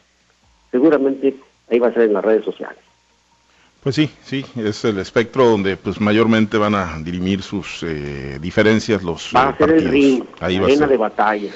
seguramente 0.71 1.35
ahí 1.69 1.79
va 1.79 1.89
a 1.89 1.93
ser 1.93 2.03
en 2.03 2.13
las 2.13 2.25
redes 2.25 2.43
sociales. 2.43 2.79
Pues 3.83 3.95
sí, 3.95 4.09
sí, 4.23 4.43
es 4.55 4.83
el 4.85 4.97
espectro 4.97 5.45
donde 5.45 5.77
pues 5.77 6.01
mayormente 6.01 6.57
van 6.57 6.73
a 6.73 6.97
dirimir 7.03 7.43
sus 7.43 7.83
eh, 7.83 8.39
diferencias 8.41 9.03
los 9.03 9.31
va 9.35 9.49
a 9.49 9.51
eh, 9.51 9.55
ser 9.59 9.69
el 9.69 9.87
ring, 9.87 10.23
ahí 10.39 10.57
va 10.57 10.65
a 10.65 10.71
ser. 10.71 10.89
de 10.89 10.97
batalla 10.97 11.51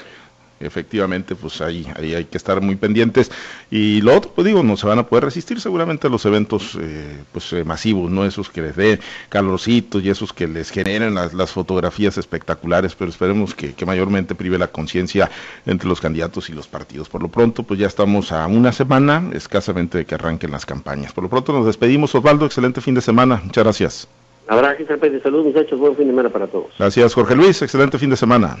efectivamente, 0.60 1.34
pues 1.34 1.60
ahí, 1.60 1.86
ahí 1.96 2.14
hay 2.14 2.24
que 2.26 2.36
estar 2.36 2.60
muy 2.60 2.76
pendientes. 2.76 3.30
Y 3.70 4.00
lo 4.02 4.14
otro, 4.14 4.30
pues 4.34 4.46
digo, 4.46 4.62
no 4.62 4.76
se 4.76 4.86
van 4.86 4.98
a 4.98 5.06
poder 5.06 5.24
resistir 5.24 5.60
seguramente 5.60 6.06
a 6.06 6.10
los 6.10 6.24
eventos 6.26 6.78
eh, 6.80 7.22
pues 7.32 7.52
eh, 7.52 7.64
masivos, 7.64 8.10
¿no? 8.10 8.24
Esos 8.24 8.50
que 8.50 8.62
les 8.62 8.76
den 8.76 9.00
calorcitos 9.28 10.02
y 10.04 10.10
esos 10.10 10.32
que 10.32 10.46
les 10.46 10.70
generen 10.70 11.14
las, 11.14 11.34
las 11.34 11.50
fotografías 11.50 12.18
espectaculares, 12.18 12.94
pero 12.94 13.10
esperemos 13.10 13.54
que, 13.54 13.72
que 13.72 13.86
mayormente 13.86 14.34
prive 14.34 14.58
la 14.58 14.68
conciencia 14.68 15.30
entre 15.66 15.88
los 15.88 16.00
candidatos 16.00 16.50
y 16.50 16.52
los 16.52 16.68
partidos. 16.68 17.08
Por 17.08 17.22
lo 17.22 17.28
pronto, 17.28 17.62
pues 17.62 17.80
ya 17.80 17.86
estamos 17.86 18.30
a 18.30 18.46
una 18.46 18.72
semana 18.72 19.30
escasamente 19.32 19.98
de 19.98 20.04
que 20.04 20.14
arranquen 20.14 20.50
las 20.50 20.66
campañas. 20.66 21.12
Por 21.12 21.24
lo 21.24 21.30
pronto 21.30 21.52
nos 21.52 21.66
despedimos, 21.66 22.14
Osvaldo, 22.14 22.44
excelente 22.44 22.80
fin 22.80 22.94
de 22.94 23.00
semana, 23.00 23.40
muchas 23.42 23.64
gracias. 23.64 24.08
Habrá 24.46 24.76
que 24.76 24.84
de 24.84 25.22
salud, 25.22 25.44
muchachos, 25.44 25.78
buen 25.78 25.94
fin 25.96 26.06
de 26.06 26.10
semana 26.10 26.28
para 26.28 26.48
todos. 26.48 26.72
Gracias, 26.76 27.14
Jorge 27.14 27.36
Luis, 27.36 27.62
excelente 27.62 27.98
fin 27.98 28.10
de 28.10 28.16
semana 28.16 28.58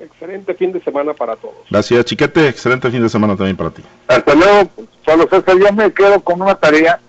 excelente 0.00 0.54
fin 0.54 0.72
de 0.72 0.80
semana 0.82 1.14
para 1.14 1.36
todos. 1.36 1.56
Gracias, 1.70 2.04
Chiquete. 2.04 2.48
Excelente 2.48 2.90
fin 2.90 3.02
de 3.02 3.08
semana 3.08 3.36
también 3.36 3.56
para 3.56 3.70
ti. 3.70 3.82
Hasta 4.06 4.34
luego, 4.34 4.70
Pablo 5.04 5.28
César. 5.30 5.56
Yo 5.58 5.72
me 5.72 5.92
quedo 5.92 6.20
con 6.20 6.42
una 6.42 6.54
tarea, 6.54 7.00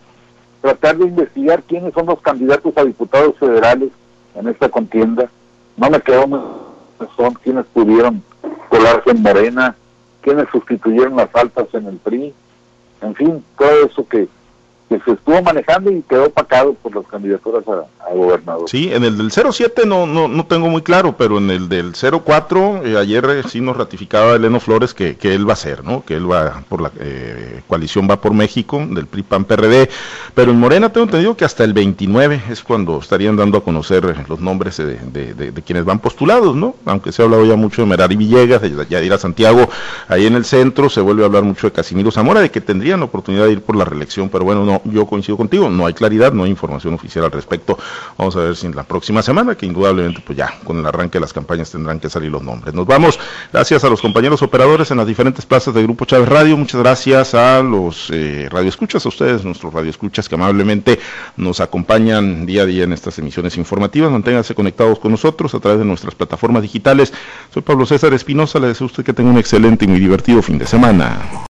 tratar 0.61 0.97
de 0.97 1.05
investigar 1.05 1.63
quiénes 1.63 1.93
son 1.93 2.05
los 2.07 2.21
candidatos 2.21 2.73
a 2.77 2.83
diputados 2.83 3.37
federales 3.37 3.89
en 4.35 4.47
esta 4.47 4.69
contienda. 4.69 5.29
No 5.77 5.89
me 5.89 6.01
quedo, 6.01 6.75
son 7.15 7.33
quienes 7.35 7.65
pudieron 7.67 8.23
colarse 8.69 9.11
en 9.11 9.21
Morena, 9.21 9.75
quienes 10.21 10.47
sustituyeron 10.51 11.15
las 11.15 11.33
altas 11.33 11.67
en 11.73 11.87
el 11.87 11.97
PRI. 11.97 12.33
En 13.01 13.15
fin, 13.15 13.43
todo 13.57 13.85
eso 13.85 14.07
que 14.07 14.27
que 14.89 14.99
se 15.01 15.11
estuvo 15.11 15.41
manejando 15.43 15.91
y 15.91 16.01
quedó 16.01 16.25
opacado 16.25 16.73
por 16.73 16.95
las 16.95 17.05
candidaturas 17.05 17.63
a, 17.67 18.13
gobernador. 18.13 18.67
Sí, 18.67 18.91
en 18.91 19.03
el 19.03 19.17
del 19.17 19.31
07 19.31 19.83
no, 19.85 20.07
no, 20.07 20.27
no 20.27 20.45
tengo 20.47 20.67
muy 20.67 20.81
claro, 20.81 21.15
pero 21.15 21.37
en 21.37 21.51
el 21.51 21.69
del 21.69 21.93
04, 21.93 22.85
eh, 22.85 22.97
ayer 22.97 23.23
eh, 23.29 23.43
sí 23.47 23.61
nos 23.61 23.77
ratificaba 23.77 24.33
Eleno 24.33 24.59
Flores 24.59 24.95
que, 24.95 25.15
que, 25.15 25.35
él 25.35 25.47
va 25.47 25.53
a 25.53 25.57
ser, 25.57 25.83
¿no? 25.83 26.03
Que 26.03 26.15
él 26.15 26.29
va 26.29 26.63
por 26.67 26.81
la 26.81 26.91
eh, 26.99 27.61
coalición 27.67 28.07
va 28.09 28.19
por 28.19 28.33
México, 28.33 28.83
del 28.89 29.05
PRI 29.05 29.21
PAN 29.21 29.45
PRD, 29.45 29.89
pero 30.33 30.51
en 30.51 30.59
Morena 30.59 30.91
tengo 30.91 31.05
entendido 31.05 31.37
que 31.37 31.45
hasta 31.45 31.63
el 31.63 31.73
29 31.73 32.41
es 32.49 32.63
cuando 32.63 32.97
estarían 32.97 33.35
dando 33.35 33.59
a 33.59 33.63
conocer 33.63 34.27
los 34.27 34.39
nombres 34.39 34.77
de, 34.77 34.95
de, 34.95 35.61
quienes 35.61 35.85
van 35.85 35.99
postulados, 35.99 36.55
¿no? 36.55 36.75
Aunque 36.85 37.11
se 37.11 37.21
ha 37.21 37.25
hablado 37.25 37.45
ya 37.45 37.55
mucho 37.55 37.83
de 37.83 37.89
Merari 37.89 38.15
Villegas, 38.15 38.61
de 38.63 38.87
Yadira 38.89 39.19
Santiago, 39.19 39.69
ahí 40.07 40.25
en 40.25 40.33
el 40.33 40.45
centro 40.45 40.89
se 40.89 41.01
vuelve 41.01 41.21
a 41.21 41.27
hablar 41.27 41.43
mucho 41.43 41.67
de 41.67 41.73
Casimiro 41.73 42.09
Zamora, 42.09 42.41
de 42.41 42.49
que 42.49 42.59
tendrían 42.59 43.01
la 43.01 43.05
oportunidad 43.05 43.45
de 43.45 43.51
ir 43.51 43.61
por 43.61 43.75
la 43.75 43.85
reelección, 43.85 44.29
pero 44.29 44.43
bueno, 44.43 44.78
yo 44.85 45.05
coincido 45.05 45.37
contigo, 45.37 45.69
no 45.69 45.85
hay 45.85 45.93
claridad, 45.93 46.33
no 46.33 46.43
hay 46.43 46.49
información 46.49 46.93
oficial 46.93 47.25
al 47.25 47.31
respecto. 47.31 47.77
Vamos 48.17 48.35
a 48.35 48.39
ver 48.39 48.55
si 48.55 48.67
en 48.67 48.75
la 48.75 48.83
próxima 48.83 49.21
semana, 49.21 49.55
que 49.55 49.65
indudablemente 49.65 50.21
pues 50.25 50.37
ya 50.37 50.53
con 50.63 50.77
el 50.77 50.85
arranque 50.85 51.17
de 51.17 51.21
las 51.21 51.33
campañas 51.33 51.71
tendrán 51.71 51.99
que 51.99 52.09
salir 52.09 52.31
los 52.31 52.43
nombres. 52.43 52.73
Nos 52.73 52.85
vamos, 52.85 53.19
gracias 53.51 53.83
a 53.83 53.89
los 53.89 54.01
compañeros 54.01 54.41
operadores 54.41 54.91
en 54.91 54.97
las 54.97 55.07
diferentes 55.07 55.45
plazas 55.45 55.73
del 55.73 55.83
Grupo 55.83 56.05
Chávez 56.05 56.29
Radio, 56.29 56.57
muchas 56.57 56.81
gracias 56.81 57.33
a 57.33 57.61
los 57.61 58.09
eh, 58.11 58.47
radioescuchas, 58.49 59.05
a 59.05 59.09
ustedes, 59.09 59.43
nuestros 59.43 59.73
radioescuchas 59.73 60.27
que 60.27 60.35
amablemente 60.35 60.99
nos 61.37 61.59
acompañan 61.59 62.45
día 62.45 62.63
a 62.63 62.65
día 62.65 62.83
en 62.83 62.93
estas 62.93 63.17
emisiones 63.19 63.57
informativas. 63.57 64.11
Manténganse 64.11 64.55
conectados 64.55 64.99
con 64.99 65.11
nosotros 65.11 65.53
a 65.53 65.59
través 65.59 65.79
de 65.79 65.85
nuestras 65.85 66.15
plataformas 66.15 66.61
digitales. 66.61 67.13
Soy 67.53 67.61
Pablo 67.61 67.85
César 67.85 68.13
Espinosa, 68.13 68.59
le 68.59 68.67
deseo 68.67 68.85
a 68.85 68.89
usted 68.89 69.03
que 69.03 69.13
tenga 69.13 69.29
un 69.29 69.37
excelente 69.37 69.85
y 69.85 69.87
muy 69.87 69.99
divertido 69.99 70.41
fin 70.41 70.57
de 70.57 70.65
semana. 70.65 71.47